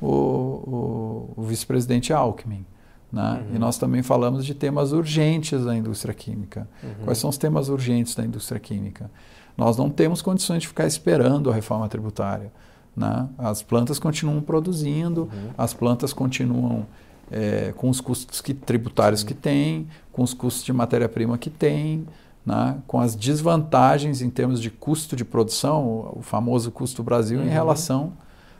o, 0.00 0.06
o, 0.06 1.34
o 1.36 1.42
vice-presidente 1.42 2.12
Alckmin. 2.12 2.64
Né? 3.12 3.44
Uhum. 3.48 3.56
E 3.56 3.58
nós 3.58 3.78
também 3.78 4.02
falamos 4.02 4.44
de 4.44 4.54
temas 4.54 4.92
urgentes 4.92 5.64
da 5.64 5.76
indústria 5.76 6.12
química. 6.12 6.68
Uhum. 6.82 7.04
Quais 7.04 7.18
são 7.18 7.30
os 7.30 7.38
temas 7.38 7.68
urgentes 7.68 8.14
da 8.14 8.24
indústria 8.24 8.58
química? 8.58 9.10
Nós 9.56 9.76
não 9.76 9.88
temos 9.88 10.20
condições 10.20 10.62
de 10.62 10.68
ficar 10.68 10.86
esperando 10.86 11.50
a 11.50 11.54
reforma 11.54 11.88
tributária. 11.88 12.52
Né? 12.96 13.28
As 13.38 13.62
plantas 13.62 13.98
continuam 13.98 14.40
produzindo, 14.40 15.22
uhum. 15.22 15.50
as 15.56 15.72
plantas 15.72 16.12
continuam 16.12 16.86
é, 17.30 17.72
com 17.76 17.88
os 17.88 18.00
custos 18.00 18.40
que, 18.40 18.52
tributários 18.52 19.20
Sim. 19.20 19.26
que 19.26 19.34
têm, 19.34 19.88
com 20.12 20.22
os 20.22 20.34
custos 20.34 20.64
de 20.64 20.72
matéria-prima 20.72 21.38
que 21.38 21.50
têm, 21.50 22.06
né? 22.44 22.78
com 22.86 23.00
as 23.00 23.14
desvantagens 23.14 24.20
em 24.20 24.30
termos 24.30 24.60
de 24.60 24.70
custo 24.70 25.16
de 25.16 25.24
produção, 25.24 26.12
o, 26.16 26.22
famoso 26.22 26.70
custo 26.70 27.02
Brasil, 27.02 27.40
em 27.40 27.44
uhum. 27.44 27.50
relação 27.50 28.12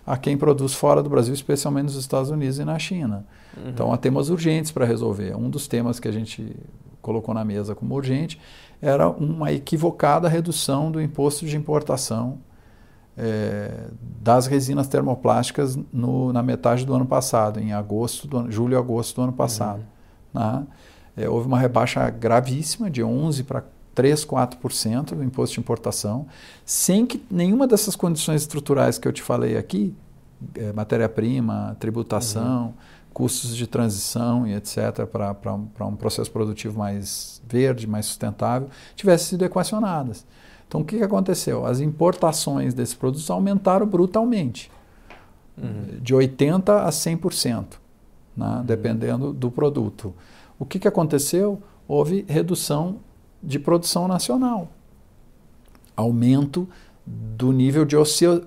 a 0.07 0.17
quem 0.17 0.37
produz 0.37 0.75
fora 0.75 1.03
do 1.03 1.09
Brasil, 1.09 1.33
especialmente 1.33 1.85
nos 1.85 1.97
Estados 1.97 2.31
Unidos 2.31 2.59
e 2.59 2.65
na 2.65 2.79
China. 2.79 3.25
Uhum. 3.57 3.71
Então 3.71 3.93
há 3.93 3.97
temas 3.97 4.29
urgentes 4.29 4.71
para 4.71 4.85
resolver. 4.85 5.37
Um 5.37 5.49
dos 5.49 5.67
temas 5.67 5.99
que 5.99 6.09
a 6.09 6.13
gente 6.13 6.57
colocou 7.01 7.35
na 7.35 7.45
mesa 7.45 7.75
como 7.75 7.95
urgente 7.95 8.41
era 8.81 9.09
uma 9.09 9.53
equivocada 9.53 10.29
redução 10.29 10.91
do 10.91 11.01
imposto 11.01 11.47
de 11.47 11.57
importação 11.57 12.39
é, 13.17 13.89
das 14.21 14.47
resinas 14.47 14.89
termoplásticas 14.89 15.79
no, 15.93 16.33
na 16.33 16.43
metade 16.43 16.85
do 16.85 16.95
ano 16.95 17.07
passado, 17.07 17.61
em 17.61 17.73
agosto, 17.73 18.27
do, 18.27 18.51
julho 18.51 18.75
e 18.75 18.77
agosto 18.77 19.17
do 19.17 19.23
ano 19.23 19.33
passado. 19.33 19.85
Uhum. 20.35 20.41
Né? 20.41 20.67
É, 21.17 21.29
houve 21.29 21.47
uma 21.47 21.59
rebaixa 21.59 22.09
gravíssima 22.11 22.91
de 22.91 23.03
11 23.03 23.45
para 23.45 23.63
3, 23.95 24.25
4% 24.25 25.15
do 25.15 25.23
imposto 25.23 25.55
de 25.55 25.61
importação, 25.61 26.27
sem 26.65 27.07
que 27.07 27.25
nenhuma 27.31 27.67
dessas 27.67 27.95
condições 27.95 28.43
estruturais 28.43 28.99
que 28.99 29.07
eu 29.07 29.13
te 29.13 29.23
falei 29.23 29.57
aqui, 29.57 29.95
é, 30.57 30.73
matéria-prima, 30.73 31.77
tributação, 31.79 32.67
uhum. 32.67 32.73
custos 33.13 33.57
de 33.57 33.67
transição 33.67 34.47
e 34.47 34.55
etc., 34.55 35.07
para 35.07 35.87
um 35.87 35.97
processo 35.97 36.31
produtivo 36.31 36.79
mais 36.79 37.41
verde, 37.49 37.87
mais 37.87 38.07
sustentável, 38.07 38.69
tivessem 38.97 39.29
sido 39.29 39.45
equacionadas. 39.45 40.27
Então, 40.67 40.81
o 40.81 40.85
que, 40.85 40.99
que 40.99 41.05
aconteceu? 41.05 41.65
As 41.65 41.81
importações 41.81 42.75
desses 42.75 42.95
produtos 42.95 43.31
aumentaram 43.31 43.87
brutalmente, 43.87 44.71
uhum. 45.57 46.01
de 46.01 46.15
80% 46.15 46.69
a 46.71 46.91
100%, 46.91 47.65
né, 48.37 48.47
uhum. 48.47 48.65
dependendo 48.65 49.33
do 49.33 49.51
produto. 49.51 50.13
O 50.59 50.65
que, 50.65 50.79
que 50.79 50.89
aconteceu? 50.89 51.63
Houve 51.87 52.25
redução 52.29 52.97
de 53.45 53.59
produção 53.59 54.09
nacional. 54.09 54.69
Aumento 55.97 56.69
do 57.07 57.53
nível 57.53 57.85
de 57.85 57.97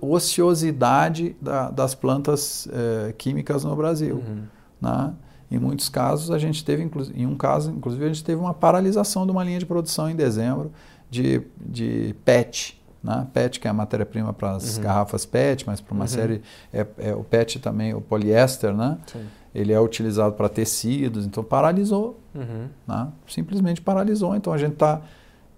ociosidade 0.01 1.35
da, 1.39 1.69
das 1.69 1.93
plantas 1.93 2.67
eh, 2.71 3.13
químicas 3.17 3.63
no 3.63 3.75
Brasil. 3.75 4.15
Uhum. 4.15 4.43
Né? 4.81 5.13
Em 5.49 5.59
muitos 5.59 5.87
casos, 5.89 6.31
a 6.31 6.39
gente 6.39 6.65
teve, 6.65 6.89
em 7.13 7.25
um 7.25 7.35
caso, 7.35 7.71
inclusive, 7.71 8.03
a 8.03 8.07
gente 8.07 8.23
teve 8.23 8.41
uma 8.41 8.53
paralisação 8.53 9.25
de 9.25 9.31
uma 9.31 9.43
linha 9.43 9.59
de 9.59 9.65
produção 9.65 10.09
em 10.09 10.15
dezembro 10.15 10.71
de, 11.09 11.41
de 11.57 12.15
PET, 12.25 12.81
Né? 13.01 13.27
PET, 13.31 13.59
que 13.59 13.67
é 13.67 13.71
a 13.71 13.73
matéria-prima 13.73 14.33
para 14.33 14.55
as 14.55 14.75
uhum. 14.75 14.83
garrafas 14.83 15.25
PET, 15.25 15.65
mas 15.65 15.79
para 15.79 15.93
uma 15.93 16.03
uhum. 16.03 16.07
série. 16.07 16.41
É, 16.73 16.85
é, 16.97 17.15
o 17.15 17.23
PET 17.23 17.59
também, 17.59 17.93
o 17.93 18.01
poliéster, 18.01 18.73
né? 18.73 18.97
Sim. 19.05 19.25
Ele 19.57 19.73
é 19.73 19.81
utilizado 19.81 20.35
para 20.35 20.47
tecidos, 20.47 21.25
então 21.25 21.43
paralisou. 21.43 22.19
Uhum. 22.35 22.67
Né? 22.87 23.07
Simplesmente 23.27 23.81
paralisou. 23.81 24.35
Então 24.35 24.53
a 24.53 24.57
gente 24.57 24.73
está 24.73 25.01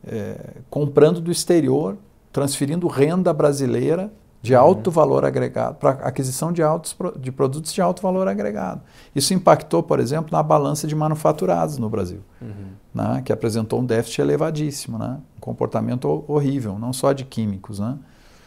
é, 0.07 0.55
comprando 0.69 1.19
do 1.19 1.29
exterior, 1.29 1.97
transferindo 2.31 2.87
renda 2.87 3.33
brasileira 3.33 4.09
de 4.41 4.55
uhum. 4.55 4.61
alto 4.61 4.89
valor 4.89 5.25
agregado, 5.25 5.75
para 5.75 5.89
aquisição 5.89 6.53
de, 6.53 6.63
altos, 6.63 6.95
de 7.19 7.29
produtos 7.29 7.73
de 7.73 7.81
alto 7.81 8.01
valor 8.01 8.25
agregado. 8.29 8.79
Isso 9.13 9.33
impactou, 9.33 9.83
por 9.83 9.99
exemplo, 9.99 10.29
na 10.31 10.41
balança 10.41 10.87
de 10.87 10.95
manufaturados 10.95 11.77
no 11.77 11.89
Brasil, 11.89 12.21
uhum. 12.41 12.69
né, 12.93 13.21
que 13.25 13.33
apresentou 13.33 13.81
um 13.81 13.85
déficit 13.85 14.21
elevadíssimo, 14.21 14.97
né, 14.97 15.19
um 15.35 15.41
comportamento 15.41 16.23
horrível, 16.25 16.79
não 16.79 16.93
só 16.93 17.11
de 17.11 17.25
químicos, 17.25 17.79
né, 17.79 17.97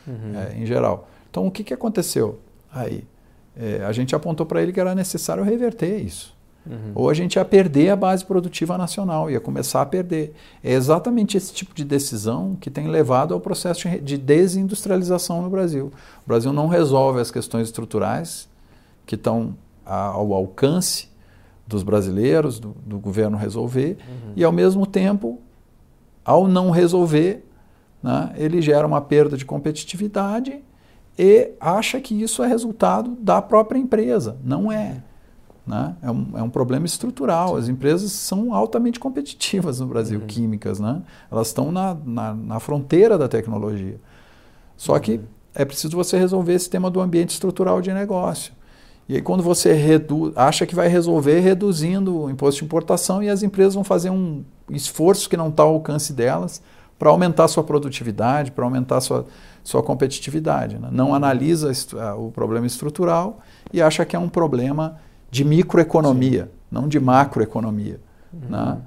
uhum. 0.06 0.32
é, 0.34 0.56
em 0.56 0.64
geral. 0.64 1.06
Então, 1.30 1.46
o 1.46 1.50
que, 1.50 1.62
que 1.62 1.74
aconteceu 1.74 2.40
aí? 2.72 3.04
É, 3.56 3.84
a 3.84 3.92
gente 3.92 4.14
apontou 4.14 4.46
para 4.46 4.62
ele 4.62 4.72
que 4.72 4.80
era 4.80 4.94
necessário 4.94 5.42
reverter 5.42 5.98
isso. 5.98 6.34
Uhum. 6.64 6.92
Ou 6.94 7.10
a 7.10 7.14
gente 7.14 7.36
ia 7.36 7.44
perder 7.44 7.90
a 7.90 7.96
base 7.96 8.24
produtiva 8.24 8.78
nacional, 8.78 9.30
ia 9.30 9.40
começar 9.40 9.82
a 9.82 9.86
perder. 9.86 10.32
É 10.62 10.72
exatamente 10.72 11.36
esse 11.36 11.52
tipo 11.52 11.74
de 11.74 11.84
decisão 11.84 12.56
que 12.60 12.70
tem 12.70 12.86
levado 12.86 13.34
ao 13.34 13.40
processo 13.40 13.88
de 14.00 14.16
desindustrialização 14.16 15.42
no 15.42 15.50
Brasil. 15.50 15.92
O 16.24 16.28
Brasil 16.28 16.52
não 16.52 16.68
resolve 16.68 17.20
as 17.20 17.30
questões 17.30 17.68
estruturais 17.68 18.48
que 19.04 19.16
estão 19.16 19.56
ao 19.84 20.32
alcance 20.32 21.08
dos 21.66 21.82
brasileiros, 21.82 22.60
do, 22.60 22.76
do 22.86 22.98
governo 22.98 23.36
resolver, 23.36 23.96
uhum. 24.08 24.32
e 24.36 24.44
ao 24.44 24.52
mesmo 24.52 24.86
tempo, 24.86 25.40
ao 26.24 26.46
não 26.46 26.70
resolver, 26.70 27.44
né, 28.02 28.32
ele 28.36 28.60
gera 28.60 28.86
uma 28.86 29.00
perda 29.00 29.36
de 29.36 29.44
competitividade 29.44 30.60
e 31.18 31.50
acha 31.60 32.00
que 32.00 32.20
isso 32.20 32.42
é 32.42 32.46
resultado 32.46 33.16
da 33.20 33.42
própria 33.42 33.78
empresa. 33.78 34.36
Não 34.42 34.70
é. 34.72 35.02
Né? 35.66 35.94
É, 36.02 36.10
um, 36.10 36.26
é 36.34 36.42
um 36.42 36.50
problema 36.50 36.86
estrutural. 36.86 37.56
As 37.56 37.68
empresas 37.68 38.12
são 38.12 38.54
altamente 38.54 38.98
competitivas 38.98 39.80
no 39.80 39.86
Brasil, 39.86 40.20
uhum. 40.20 40.26
químicas. 40.26 40.80
Né? 40.80 41.02
Elas 41.30 41.48
estão 41.48 41.70
na, 41.70 41.96
na, 42.04 42.34
na, 42.34 42.60
fronteira 42.60 43.16
da 43.16 43.28
tecnologia. 43.28 44.00
Só 44.76 44.94
uhum. 44.94 45.00
que 45.00 45.20
é 45.54 45.64
preciso 45.64 45.96
você 45.96 46.18
resolver 46.18 46.54
esse 46.54 46.68
tema 46.68 46.90
do 46.90 47.00
ambiente 47.00 47.30
estrutural 47.30 47.80
de 47.80 47.92
negócio. 47.92 48.52
E 49.08 49.16
aí, 49.16 49.22
quando 49.22 49.42
você 49.42 49.72
redu 49.72 50.32
acha 50.34 50.64
que 50.64 50.74
vai 50.74 50.88
resolver 50.88 51.40
reduzindo 51.40 52.22
o 52.22 52.30
imposto 52.30 52.60
de 52.60 52.64
importação, 52.64 53.22
e 53.22 53.28
as 53.28 53.42
empresas 53.42 53.74
vão 53.74 53.84
fazer 53.84 54.10
um 54.10 54.44
esforço 54.70 55.28
que 55.28 55.36
não 55.36 55.48
está 55.48 55.64
ao 55.64 55.74
alcance 55.74 56.12
delas 56.12 56.62
para 56.98 57.10
aumentar 57.10 57.48
sua 57.48 57.64
produtividade, 57.64 58.52
para 58.52 58.64
aumentar 58.64 59.00
sua, 59.00 59.26
sua 59.62 59.82
competitividade. 59.82 60.78
Né? 60.78 60.88
Não 60.90 61.14
analisa 61.14 61.70
o 62.16 62.30
problema 62.30 62.66
estrutural 62.66 63.40
e 63.72 63.80
acha 63.80 64.04
que 64.04 64.16
é 64.16 64.18
um 64.18 64.28
problema 64.28 64.98
de 65.30 65.44
microeconomia, 65.44 66.44
Sim. 66.44 66.50
não 66.70 66.88
de 66.88 67.00
macroeconomia. 67.00 68.00
Uhum. 68.32 68.48
Né? 68.50 68.78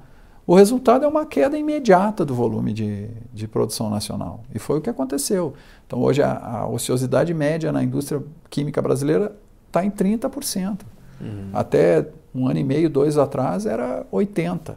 O 0.46 0.54
resultado 0.54 1.04
é 1.04 1.08
uma 1.08 1.26
queda 1.26 1.58
imediata 1.58 2.24
do 2.24 2.32
volume 2.34 2.72
de, 2.72 3.08
de 3.34 3.48
produção 3.48 3.90
nacional. 3.90 4.42
E 4.54 4.58
foi 4.60 4.78
o 4.78 4.80
que 4.80 4.88
aconteceu. 4.88 5.54
Então, 5.86 6.00
hoje, 6.00 6.22
a, 6.22 6.38
a 6.38 6.68
ociosidade 6.68 7.34
média 7.34 7.72
na 7.72 7.82
indústria 7.82 8.22
química 8.48 8.80
brasileira 8.80 9.36
está 9.66 9.84
em 9.84 9.90
30%. 9.90 10.80
Uhum. 11.20 11.50
Até 11.52 12.08
um 12.32 12.46
ano 12.46 12.60
e 12.60 12.64
meio, 12.64 12.88
dois 12.88 13.18
atrás, 13.18 13.66
era 13.66 14.06
80%. 14.12 14.76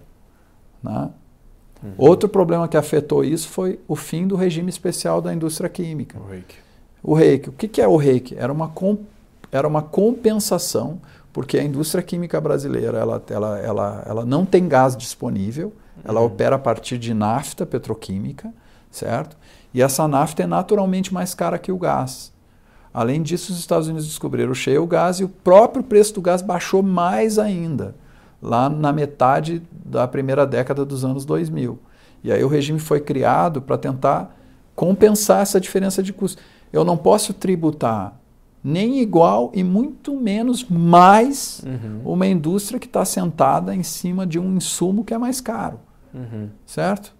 Né? 0.82 1.10
Uhum. 1.82 1.94
Outro 1.98 2.28
problema 2.28 2.68
que 2.68 2.78
afetou 2.78 3.24
isso 3.24 3.48
foi 3.48 3.80
o 3.88 3.96
fim 3.96 4.28
do 4.28 4.36
regime 4.36 4.70
especial 4.70 5.22
da 5.22 5.34
indústria 5.34 5.70
química. 5.70 6.20
O 6.20 6.30
reiki. 6.30 6.56
O 7.02 7.14
reiki. 7.14 7.50
O 7.50 7.54
que, 7.54 7.68
que 7.68 7.82
é 7.82 7.88
o 7.88 7.96
reiki? 7.96 8.36
Era 8.38 8.52
uma, 8.52 8.72
era 9.52 9.68
uma 9.68 9.82
compensação 9.82 11.00
porque 11.32 11.58
a 11.58 11.64
indústria 11.64 12.04
química 12.04 12.42
brasileira 12.42 12.98
ela, 12.98 13.24
ela, 13.30 13.60
ela, 13.60 14.04
ela 14.06 14.26
não 14.26 14.46
tem 14.46 14.68
gás 14.68 14.98
disponível, 14.98 15.72
ela 16.04 16.20
uhum. 16.20 16.26
opera 16.26 16.56
a 16.56 16.60
partir 16.60 16.98
de 16.98 17.14
nafta 17.14 17.66
petroquímica, 17.66 18.52
certo? 18.90 19.38
E 19.74 19.82
essa 19.82 20.08
nafta 20.08 20.44
é 20.44 20.48
naturalmente 20.48 21.14
mais 21.14 21.36
cara 21.36 21.60
que 21.60 21.72
o 21.72 21.78
gás. 21.78 22.34
Além 22.94 23.22
disso, 23.22 23.52
os 23.52 23.60
Estados 23.60 23.88
Unidos 23.88 24.08
descobriram 24.08 24.52
o 24.52 24.56
shale 24.56 24.86
gás 24.88 25.20
e 25.20 25.24
o 25.24 25.30
próprio 25.30 25.84
preço 25.84 26.16
do 26.16 26.22
gás 26.22 26.42
baixou 26.42 26.82
mais 26.82 27.38
ainda, 27.38 27.96
lá 28.42 28.70
na 28.70 28.92
metade 28.92 29.62
da 29.72 30.08
primeira 30.08 30.46
década 30.46 30.86
dos 30.86 31.04
anos 31.04 31.26
2000. 31.26 31.80
E 32.24 32.32
aí 32.32 32.44
o 32.44 32.48
regime 32.48 32.80
foi 32.80 33.00
criado 33.00 33.62
para 33.62 33.78
tentar 33.78 34.36
compensar 34.76 35.42
essa 35.42 35.60
diferença 35.60 36.02
de 36.02 36.14
custo. 36.14 36.42
Eu 36.72 36.84
não 36.84 36.98
posso 36.98 37.34
tributar 37.34 38.20
nem 38.64 39.00
igual 39.00 39.52
e 39.54 39.64
muito 39.64 40.16
menos 40.16 40.66
mais 40.66 41.64
uhum. 41.66 42.14
uma 42.14 42.28
indústria 42.28 42.80
que 42.80 42.86
está 42.86 43.06
sentada 43.06 43.74
em 43.74 43.84
cima 43.84 44.28
de 44.28 44.38
um 44.38 44.58
insumo 44.58 45.04
que 45.04 45.14
é 45.14 45.18
mais 45.18 45.40
caro. 45.40 45.80
Uhum. 46.14 46.50
Certo? 46.66 47.14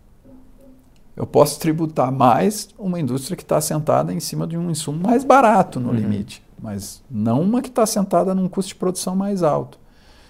Eu 1.16 1.26
posso 1.26 1.60
tributar 1.60 2.12
mais 2.12 2.70
uma 2.78 3.00
indústria 3.00 3.36
que 3.36 3.44
está 3.44 3.60
sentada 3.60 4.14
em 4.14 4.20
cima 4.20 4.48
de 4.48 4.58
um 4.58 4.70
insumo 4.70 5.00
mais 5.02 5.24
barato 5.24 5.80
no 5.80 5.90
uhum. 5.90 5.96
limite, 5.96 6.44
mas 6.62 7.02
não 7.10 7.42
uma 7.42 7.62
que 7.62 7.70
está 7.70 7.86
sentada 7.86 8.34
num 8.36 8.48
custo 8.48 8.70
de 8.70 8.76
produção 8.76 9.16
mais 9.16 9.44
alto. 9.44 9.79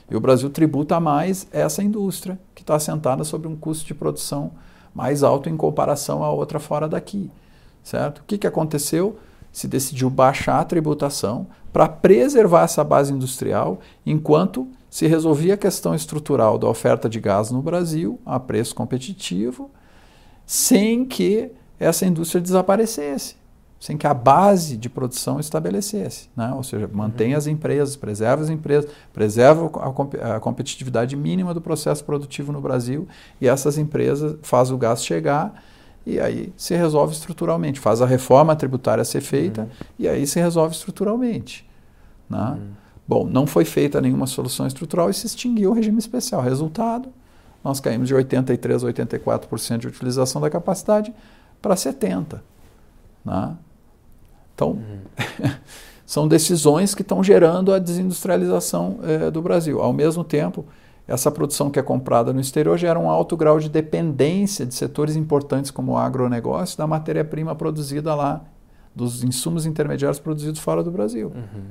E 0.10 0.15
o 0.15 0.19
Brasil 0.19 0.50
tributa 0.50 1.00
mais 1.00 1.48
essa 1.52 1.84
indústria 1.84 2.39
que 2.56 2.63
está 2.63 2.80
sentada 2.80 3.24
sobre 3.24 3.48
um 3.48 3.56
custo 3.56 3.86
de 3.86 3.93
produção 3.93 4.52
mais 4.93 5.24
alto 5.24 5.50
em 5.50 5.56
comparação 5.56 6.24
à 6.24 6.32
outra 6.32 6.60
fora 6.60 6.88
daqui. 6.88 7.30
Certo? 7.84 8.19
O 8.19 8.24
que, 8.26 8.38
que 8.38 8.48
aconteceu? 8.48 9.17
se 9.52 9.67
decidiu 9.67 10.10
baixar 10.10 10.60
a 10.60 10.65
tributação 10.65 11.48
para 11.72 11.88
preservar 11.88 12.63
essa 12.63 12.84
base 12.84 13.13
industrial, 13.13 13.80
enquanto 14.06 14.67
se 14.89 15.08
resolvia 15.08 15.54
a 15.54 15.58
questão 15.58 15.93
estrutural 15.93 16.58
da 16.58 16.67
oferta 16.67 17.08
de 17.10 17.19
gás 17.19 17.52
no 17.52 17.62
Brasil 17.62 18.19
a 18.26 18.39
preço 18.39 18.74
competitivo, 18.74 19.69
sem 20.45 21.06
que 21.06 21.52
essa 21.80 22.06
indústria 22.06 22.41
desaparecesse, 22.41 23.36
sem 23.79 23.97
que 23.97 24.05
a 24.05 24.13
base 24.13 24.75
de 24.75 24.89
produção 24.89 25.39
estabelecesse. 25.39 26.29
Né? 26.35 26.51
Ou 26.53 26.63
seja, 26.63 26.89
mantém 26.91 27.31
uhum. 27.31 27.37
as 27.37 27.47
empresas, 27.47 27.95
preserva 27.95 28.43
as 28.43 28.49
empresas, 28.49 28.91
preserva 29.13 29.71
a, 29.75 30.35
a 30.35 30.39
competitividade 30.39 31.15
mínima 31.15 31.53
do 31.53 31.61
processo 31.61 32.03
produtivo 32.03 32.51
no 32.51 32.59
Brasil 32.59 33.07
e 33.39 33.47
essas 33.47 33.77
empresas 33.77 34.37
faz 34.41 34.69
o 34.69 34.77
gás 34.77 35.03
chegar 35.03 35.63
e 36.05 36.19
aí 36.19 36.51
se 36.57 36.75
resolve 36.75 37.13
estruturalmente. 37.13 37.79
Faz 37.79 38.01
a 38.01 38.05
reforma 38.05 38.53
tributária 38.55 39.05
ser 39.05 39.21
feita 39.21 39.61
uhum. 39.61 39.67
e 39.97 40.09
aí 40.09 40.27
se 40.27 40.39
resolve 40.41 40.75
estruturalmente. 40.75 41.65
Né? 42.29 42.57
Uhum. 42.59 42.69
Bom, 43.07 43.25
não 43.25 43.47
foi 43.47 43.63
feita 43.63 44.01
nenhuma 44.01 44.27
solução 44.27 44.67
estrutural 44.67 45.09
e 45.09 45.13
se 45.13 45.25
extinguiu 45.25 45.71
o 45.71 45.73
regime 45.73 45.99
especial. 45.99 46.41
Resultado, 46.41 47.09
nós 47.63 47.79
caímos 47.79 48.09
de 48.09 48.13
83% 48.13 48.83
a 48.83 48.93
84% 48.93 49.77
de 49.77 49.87
utilização 49.87 50.41
da 50.41 50.49
capacidade 50.49 51.13
para 51.61 51.75
70%. 51.75 52.41
Né? 53.23 53.57
Então, 54.60 54.72
uhum. 54.72 55.52
são 56.06 56.28
decisões 56.28 56.93
que 56.93 57.02
estão 57.02 57.24
gerando 57.24 57.74
a 57.74 57.80
desindustrialização 57.80 59.00
eh, 59.04 59.32
do 59.32 59.41
Brasil. 59.41 59.82
Ao 59.82 59.93
mesmo 59.93 60.22
tempo, 60.22 60.65
essa 61.08 61.32
produção 61.32 61.69
que 61.69 61.80
é 61.80 61.82
comprada 61.82 62.34
no 62.34 62.41
exterior 62.41 62.78
gera 62.78 63.00
um 63.00 63.10
alto 63.10 63.38
grau 63.38 63.58
de 63.58 63.69
dependência 63.69 64.65
de 64.65 64.76
setores 64.76 65.15
importantes 65.15 65.72
como 65.72 65.93
o 65.93 65.98
agronegócio 65.98 66.78
da 66.78 66.86
matéria-prima 66.86 67.56
produzida 67.56 68.13
lá, 68.13 68.41
dos 68.93 69.24
insumos 69.24 69.65
intermediários 69.65 70.19
produzidos 70.19 70.60
fora 70.60 70.84
do 70.84 70.91
Brasil. 70.91 71.32
Uhum. 71.34 71.63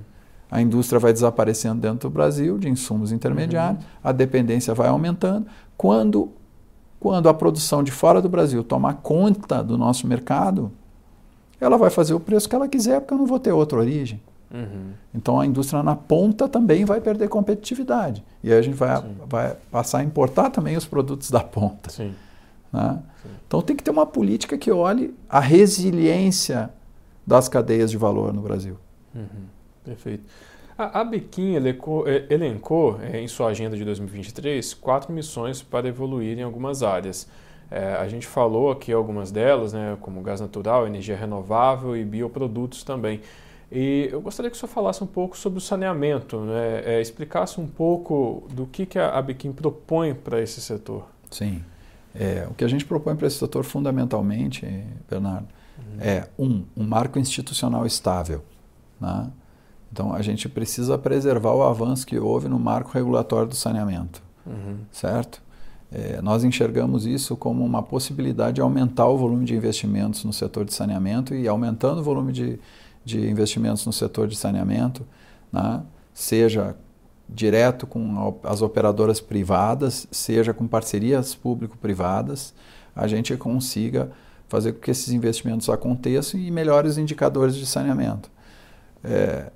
A 0.51 0.63
indústria 0.63 0.99
vai 0.99 1.13
desaparecendo 1.13 1.83
dentro 1.83 2.09
do 2.09 2.11
Brasil 2.11 2.57
de 2.59 2.71
insumos 2.71 3.13
intermediários, 3.13 3.83
uhum. 3.83 3.91
a 4.03 4.13
dependência 4.13 4.73
vai 4.73 4.89
aumentando. 4.89 5.47
Quando, 5.77 6.31
quando 6.99 7.29
a 7.29 7.35
produção 7.35 7.83
de 7.83 7.91
fora 7.91 8.23
do 8.23 8.31
Brasil 8.31 8.65
tomar 8.65 8.95
conta 8.95 9.63
do 9.63 9.77
nosso 9.77 10.07
mercado, 10.07 10.73
ela 11.61 11.77
vai 11.77 11.91
fazer 11.91 12.15
o 12.15 12.21
preço 12.21 12.49
que 12.49 12.55
ela 12.55 12.69
quiser, 12.69 13.01
porque 13.01 13.15
eu 13.15 13.19
não 13.19 13.27
vou 13.27 13.39
ter 13.39 13.53
outra 13.53 13.79
origem. 13.79 14.21
Uhum. 14.53 14.93
Então 15.15 15.39
a 15.39 15.47
indústria 15.47 15.83
na 15.83 15.95
ponta 15.95 16.49
também 16.49 16.85
vai 16.85 17.01
perder 17.01 17.29
competitividade. 17.29 18.25
E 18.43 18.53
aí 18.53 18.59
a 18.59 18.63
gente 18.63 18.75
vai, 18.75 19.03
vai 19.27 19.57
passar 19.71 19.99
a 19.99 20.05
importar 20.05 20.51
também 20.51 20.77
os 20.77 20.87
produtos 20.87 21.31
da 21.31 21.41
ponta. 21.41 21.91
Sim. 21.91 22.15
Né? 22.73 22.99
Sim. 23.23 23.29
Então 23.47 23.61
tem 23.61 23.77
que 23.77 23.83
ter 23.83 23.91
uma 23.91 24.07
política 24.07 24.57
que 24.57 24.71
olhe 24.71 25.15
a 25.29 25.41
resiliência 25.41 26.71
das 27.27 27.49
cadeias 27.49 27.91
de 27.91 27.99
valor 27.99 28.33
no 28.33 28.41
Brasil. 28.41 28.77
Uhum. 29.15 29.47
Perfeito. 29.85 30.25
A, 30.79 31.01
a 31.01 31.05
Bequim 31.05 31.55
elencou, 31.55 32.07
elencou 32.09 32.99
é, 33.03 33.21
em 33.21 33.29
sua 33.29 33.49
agenda 33.49 33.77
de 33.77 33.85
2023 33.85 34.75
quatro 34.75 35.13
missões 35.13 35.61
para 35.61 35.89
evoluir 35.89 36.39
em 36.39 36.43
algumas 36.43 36.83
áreas. 36.83 37.29
É, 37.71 37.95
a 37.95 38.09
gente 38.09 38.27
falou 38.27 38.71
aqui 38.71 38.93
algumas 38.93 39.31
delas, 39.31 39.73
né, 39.73 39.97
como 40.01 40.23
gás 40.23 40.41
natural, 40.41 40.87
energia 40.87 41.17
renovável 41.17 41.97
e 41.97 42.05
bioprodutos 42.05 42.83
também. 42.83 43.21
E 43.71 44.09
eu 44.11 44.21
gostaria 44.21 44.51
que 44.51 44.57
o 44.57 44.59
senhor 44.59 44.73
falasse 44.73 45.05
um 45.05 45.07
pouco 45.07 45.37
sobre 45.37 45.59
o 45.59 45.61
saneamento, 45.61 46.41
né? 46.41 46.83
é, 46.85 47.01
explicasse 47.03 47.61
um 47.61 47.67
pouco 47.67 48.47
do 48.51 48.67
que, 48.67 48.87
que 48.87 48.99
a 48.99 49.19
Abiquim 49.19 49.53
propõe 49.53 50.15
para 50.15 50.41
esse 50.41 50.61
setor. 50.61 51.05
Sim. 51.31 51.63
É, 52.15 52.47
o 52.51 52.55
que 52.55 52.65
a 52.65 52.69
gente 52.69 52.87
propõe 52.87 53.15
para 53.15 53.27
esse 53.27 53.37
setor 53.37 53.65
fundamentalmente, 53.65 54.67
Bernardo, 55.09 55.47
uhum. 55.77 56.01
é 56.01 56.27
um, 56.39 56.65
um 56.75 56.85
marco 56.85 57.19
institucional 57.19 57.85
estável. 57.85 58.43
Né? 58.99 59.31
Então 59.93 60.15
a 60.15 60.23
gente 60.23 60.49
precisa 60.49 60.97
preservar 60.97 61.53
o 61.53 61.63
avanço 61.63 62.07
que 62.07 62.19
houve 62.19 62.49
no 62.49 62.59
marco 62.59 62.91
regulatório 62.93 63.49
do 63.49 63.55
saneamento, 63.55 64.23
uhum. 64.47 64.79
certo? 64.91 65.43
É, 65.91 66.21
nós 66.21 66.45
enxergamos 66.45 67.07
isso 67.07 67.37
como 67.37 67.65
uma 67.65 67.83
possibilidade 67.83 68.57
de 68.57 68.61
aumentar 68.61 69.07
o 69.07 69.17
volume 69.17 69.45
de 69.45 69.55
investimentos 69.55 70.23
no 70.25 70.33
setor 70.33 70.65
de 70.65 70.75
saneamento 70.75 71.35
e 71.35 71.49
aumentando 71.49 72.01
o 72.01 72.05
volume 72.05 72.33
de, 72.33 72.59
de 73.05 73.27
investimentos 73.29 73.87
no 73.87 73.93
setor 73.93 74.29
de 74.29 74.37
saneamento, 74.37 75.07
né? 75.51 75.83
seja 76.13 76.77
direto 77.29 77.87
com 77.87 78.39
as 78.43 78.63
operadoras 78.63 79.21
privadas, 79.21 80.07
seja 80.11 80.53
com 80.53 80.67
parcerias 80.67 81.35
público-privadas, 81.35 82.55
a 82.95 83.07
gente 83.07 83.37
consiga 83.37 84.11
fazer 84.49 84.73
com 84.73 84.81
que 84.81 84.91
esses 84.91 85.13
investimentos 85.13 85.69
aconteçam 85.69 86.41
e 86.41 86.51
melhores 86.51 86.99
indicadores 86.99 87.55
de 87.55 87.67
saneamento. 87.67 88.31
É, 89.05 89.51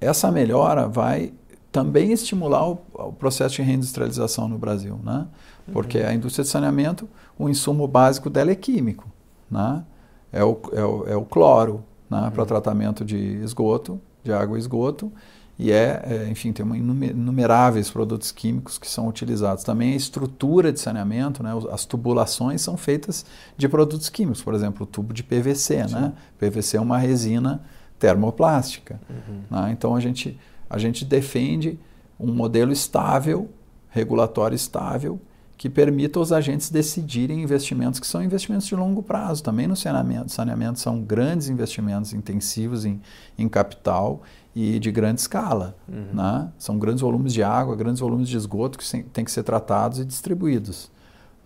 essa 0.00 0.30
melhora 0.30 0.86
vai 0.88 1.32
também 1.72 2.12
estimular 2.12 2.68
o, 2.68 2.78
o, 2.94 3.12
processo 3.12 3.56
de 3.56 3.62
reindustrialização 3.62 4.48
no 4.48 4.58
Brasil, 4.58 4.98
né? 5.02 5.26
Porque 5.72 5.98
uhum. 5.98 6.08
a 6.08 6.14
indústria 6.14 6.44
de 6.44 6.50
saneamento, 6.50 7.08
o 7.38 7.48
insumo 7.48 7.86
básico 7.86 8.30
dela 8.30 8.50
é 8.50 8.54
químico, 8.54 9.10
né? 9.50 9.84
É 10.32 10.44
o, 10.44 10.60
é 10.72 10.84
o, 10.84 11.08
é 11.08 11.16
o 11.16 11.24
cloro, 11.24 11.82
né? 12.10 12.20
Uhum. 12.22 12.30
Para 12.30 12.46
tratamento 12.46 13.04
de 13.04 13.16
esgoto, 13.42 14.00
de 14.22 14.32
água 14.32 14.56
e 14.56 14.60
esgoto, 14.60 15.12
e 15.58 15.72
é, 15.72 16.02
é, 16.04 16.28
enfim, 16.28 16.52
tem 16.52 16.66
inumeráveis 16.66 17.90
produtos 17.90 18.30
químicos 18.30 18.76
que 18.76 18.86
são 18.86 19.08
utilizados. 19.08 19.64
Também 19.64 19.94
a 19.94 19.96
estrutura 19.96 20.70
de 20.70 20.78
saneamento, 20.78 21.42
né, 21.42 21.50
as 21.72 21.86
tubulações 21.86 22.60
são 22.60 22.76
feitas 22.76 23.24
de 23.56 23.66
produtos 23.66 24.10
químicos, 24.10 24.42
por 24.42 24.52
exemplo, 24.52 24.82
o 24.82 24.86
tubo 24.86 25.14
de 25.14 25.22
PVC, 25.22 25.86
né? 25.86 26.12
PVC 26.38 26.76
é 26.76 26.80
uma 26.80 26.98
resina 26.98 27.62
termoplástica. 27.98 29.00
Uhum. 29.08 29.40
Né? 29.50 29.70
Então 29.72 29.96
a 29.96 30.00
gente, 30.00 30.38
a 30.68 30.76
gente 30.76 31.04
defende 31.06 31.78
um 32.20 32.32
modelo 32.32 32.70
estável, 32.70 33.48
regulatório 33.88 34.54
estável, 34.54 35.18
que 35.56 35.70
permita 35.70 36.18
aos 36.18 36.32
agentes 36.32 36.70
decidirem 36.70 37.42
investimentos 37.42 37.98
que 37.98 38.06
são 38.06 38.22
investimentos 38.22 38.66
de 38.66 38.76
longo 38.76 39.02
prazo. 39.02 39.42
Também 39.42 39.66
no 39.66 39.74
saneamento, 39.74 40.30
saneamento 40.30 40.78
são 40.78 41.00
grandes 41.00 41.48
investimentos 41.48 42.12
intensivos 42.12 42.84
em, 42.84 43.00
em 43.38 43.48
capital 43.48 44.22
e 44.54 44.78
de 44.78 44.90
grande 44.90 45.20
escala. 45.20 45.76
Uhum. 45.88 46.14
Né? 46.14 46.48
São 46.58 46.78
grandes 46.78 47.00
volumes 47.00 47.32
de 47.32 47.42
água, 47.42 47.74
grandes 47.74 48.00
volumes 48.00 48.28
de 48.28 48.36
esgoto 48.36 48.78
que 48.78 49.02
têm 49.04 49.24
que 49.24 49.30
ser 49.30 49.42
tratados 49.42 49.98
e 49.98 50.04
distribuídos. 50.04 50.90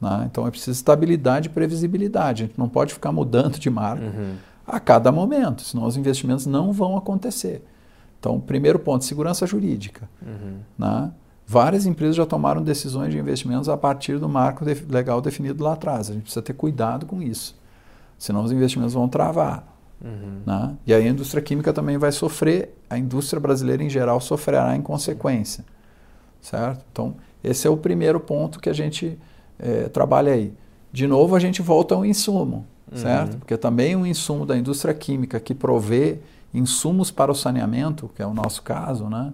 Né? 0.00 0.28
Então 0.30 0.46
é 0.46 0.50
preciso 0.50 0.72
estabilidade 0.72 1.48
e 1.48 1.50
previsibilidade. 1.50 2.42
A 2.42 2.46
gente 2.46 2.58
não 2.58 2.68
pode 2.68 2.92
ficar 2.92 3.12
mudando 3.12 3.58
de 3.58 3.70
marca. 3.70 4.04
Uhum 4.04 4.50
a 4.70 4.78
cada 4.78 5.10
momento, 5.10 5.62
senão 5.62 5.84
os 5.84 5.96
investimentos 5.96 6.46
não 6.46 6.72
vão 6.72 6.96
acontecer. 6.96 7.64
Então, 8.18 8.38
primeiro 8.38 8.78
ponto, 8.78 9.04
segurança 9.04 9.46
jurídica. 9.46 10.08
Uhum. 10.22 10.58
Né? 10.78 11.10
Várias 11.50 11.84
empresas 11.84 12.14
já 12.14 12.24
tomaram 12.24 12.62
decisões 12.62 13.10
de 13.10 13.18
investimentos 13.18 13.68
a 13.68 13.76
partir 13.76 14.18
do 14.18 14.28
marco 14.28 14.64
de, 14.64 14.74
legal 14.88 15.20
definido 15.20 15.64
lá 15.64 15.72
atrás. 15.72 16.08
A 16.08 16.12
gente 16.12 16.22
precisa 16.22 16.42
ter 16.42 16.52
cuidado 16.52 17.06
com 17.06 17.20
isso, 17.20 17.56
senão 18.16 18.44
os 18.44 18.52
investimentos 18.52 18.94
vão 18.94 19.08
travar. 19.08 19.66
Uhum. 20.00 20.42
Né? 20.46 20.76
E 20.86 20.94
aí 20.94 21.06
a 21.06 21.10
indústria 21.10 21.42
química 21.42 21.72
também 21.72 21.98
vai 21.98 22.12
sofrer, 22.12 22.76
a 22.88 22.96
indústria 22.96 23.40
brasileira 23.40 23.82
em 23.82 23.90
geral 23.90 24.20
sofrerá 24.20 24.76
em 24.76 24.80
consequência. 24.80 25.64
Certo? 26.40 26.84
Então, 26.92 27.16
esse 27.42 27.66
é 27.66 27.70
o 27.70 27.76
primeiro 27.76 28.20
ponto 28.20 28.60
que 28.60 28.70
a 28.70 28.72
gente 28.72 29.18
é, 29.58 29.88
trabalha 29.88 30.32
aí. 30.32 30.54
De 30.92 31.06
novo, 31.06 31.34
a 31.34 31.40
gente 31.40 31.60
volta 31.60 31.96
ao 31.96 32.04
insumo 32.04 32.64
certo? 32.94 33.34
Uhum. 33.34 33.38
Porque 33.40 33.56
também 33.56 33.94
um 33.96 34.06
insumo 34.06 34.44
da 34.44 34.56
indústria 34.56 34.92
química 34.94 35.38
que 35.38 35.54
provê 35.54 36.18
insumos 36.52 37.10
para 37.10 37.30
o 37.30 37.34
saneamento, 37.34 38.10
que 38.14 38.22
é 38.22 38.26
o 38.26 38.34
nosso 38.34 38.62
caso, 38.62 39.08
né? 39.08 39.32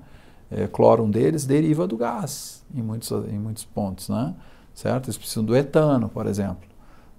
É, 0.51 0.66
cloro 0.66 1.03
um 1.05 1.11
deles, 1.11 1.44
deriva 1.44 1.86
do 1.86 1.97
gás 1.97 2.64
em 2.74 2.82
muitos, 2.82 3.11
em 3.11 3.38
muitos 3.38 3.64
pontos, 3.64 4.09
né? 4.09 4.34
Certo? 4.74 5.07
Eles 5.07 5.16
precisam 5.16 5.44
do 5.44 5.57
etano, 5.57 6.09
por 6.09 6.26
exemplo. 6.26 6.68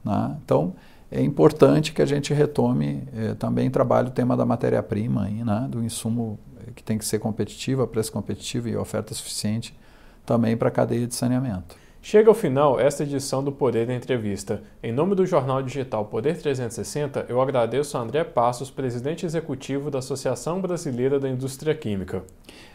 Né? 0.04 0.38
Então, 0.44 0.74
é 1.12 1.22
importante 1.22 1.92
que 1.92 2.02
a 2.02 2.06
gente 2.06 2.34
retome 2.34 3.08
é, 3.14 3.34
também 3.34 3.70
trabalhe 3.70 4.10
o 4.10 4.12
tema 4.12 4.38
da 4.38 4.46
matéria-prima, 4.46 5.28
né? 5.28 5.68
do 5.70 5.84
insumo 5.84 6.40
que 6.76 6.84
tem 6.84 6.98
que 6.98 7.06
ser 7.06 7.20
competitivo, 7.20 7.82
a 7.82 7.88
preço 7.88 8.12
competitivo 8.12 8.68
e 8.68 8.76
oferta 8.76 9.14
suficiente 9.14 9.78
também 10.26 10.56
para 10.58 10.68
a 10.68 10.72
cadeia 10.72 11.08
de 11.08 11.16
saneamento. 11.16 11.76
Chega 12.10 12.30
ao 12.30 12.34
final 12.34 12.80
esta 12.80 13.04
edição 13.04 13.44
do 13.44 13.52
Poder 13.52 13.86
da 13.86 13.94
Entrevista. 13.94 14.64
Em 14.82 14.94
nome 14.94 15.14
do 15.14 15.26
jornal 15.26 15.62
digital 15.62 16.06
Poder 16.06 16.38
360, 16.38 17.26
eu 17.28 17.42
agradeço 17.42 17.98
a 17.98 18.00
André 18.00 18.24
Passos, 18.24 18.72
presidente 18.72 19.26
executivo 19.26 19.92
da 19.92 20.00
Associação 20.00 20.62
Brasileira 20.62 21.20
da 21.20 21.28
Indústria 21.28 21.76
Química. 21.76 22.24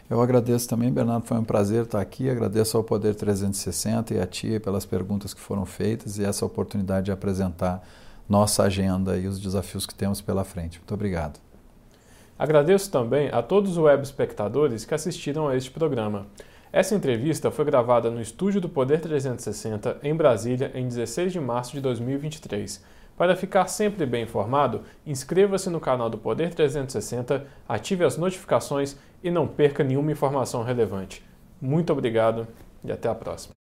Eu 0.07 0.21
agradeço 0.21 0.69
também, 0.69 0.91
Bernardo, 0.91 1.25
foi 1.25 1.35
um 1.35 1.43
prazer 1.43 1.85
estar 1.85 1.99
aqui. 1.99 2.29
Agradeço 2.29 2.77
ao 2.77 2.83
Poder 2.83 3.15
360 3.15 4.13
e 4.13 4.19
a 4.19 4.27
Tia 4.27 4.59
pelas 4.59 4.85
perguntas 4.85 5.33
que 5.33 5.41
foram 5.41 5.65
feitas 5.65 6.19
e 6.19 6.23
essa 6.23 6.45
oportunidade 6.45 7.05
de 7.05 7.11
apresentar 7.11 7.81
nossa 8.29 8.61
agenda 8.61 9.17
e 9.17 9.25
os 9.25 9.39
desafios 9.39 9.87
que 9.87 9.95
temos 9.95 10.21
pela 10.21 10.43
frente. 10.43 10.77
Muito 10.77 10.93
obrigado. 10.93 11.39
Agradeço 12.37 12.91
também 12.91 13.29
a 13.29 13.41
todos 13.41 13.71
os 13.71 13.77
web 13.79 14.03
espectadores 14.03 14.85
que 14.85 14.93
assistiram 14.93 15.47
a 15.47 15.57
este 15.57 15.71
programa. 15.71 16.27
Essa 16.73 16.95
entrevista 16.95 17.51
foi 17.51 17.65
gravada 17.65 18.09
no 18.09 18.19
estúdio 18.19 18.59
do 18.59 18.67
Poder 18.67 18.99
360 18.99 19.99
em 20.01 20.15
Brasília 20.15 20.71
em 20.73 20.87
16 20.87 21.31
de 21.31 21.39
março 21.39 21.73
de 21.73 21.79
2023. 21.79 22.83
Para 23.15 23.35
ficar 23.35 23.67
sempre 23.67 24.07
bem 24.07 24.23
informado, 24.23 24.81
inscreva-se 25.05 25.69
no 25.69 25.79
canal 25.79 26.09
do 26.09 26.17
Poder 26.17 26.51
360, 26.51 27.45
ative 27.69 28.03
as 28.03 28.17
notificações 28.17 28.97
e 29.23 29.29
não 29.29 29.47
perca 29.47 29.83
nenhuma 29.83 30.11
informação 30.11 30.63
relevante. 30.63 31.23
Muito 31.61 31.93
obrigado 31.93 32.47
e 32.83 32.91
até 32.91 33.07
a 33.07 33.13
próxima. 33.13 33.53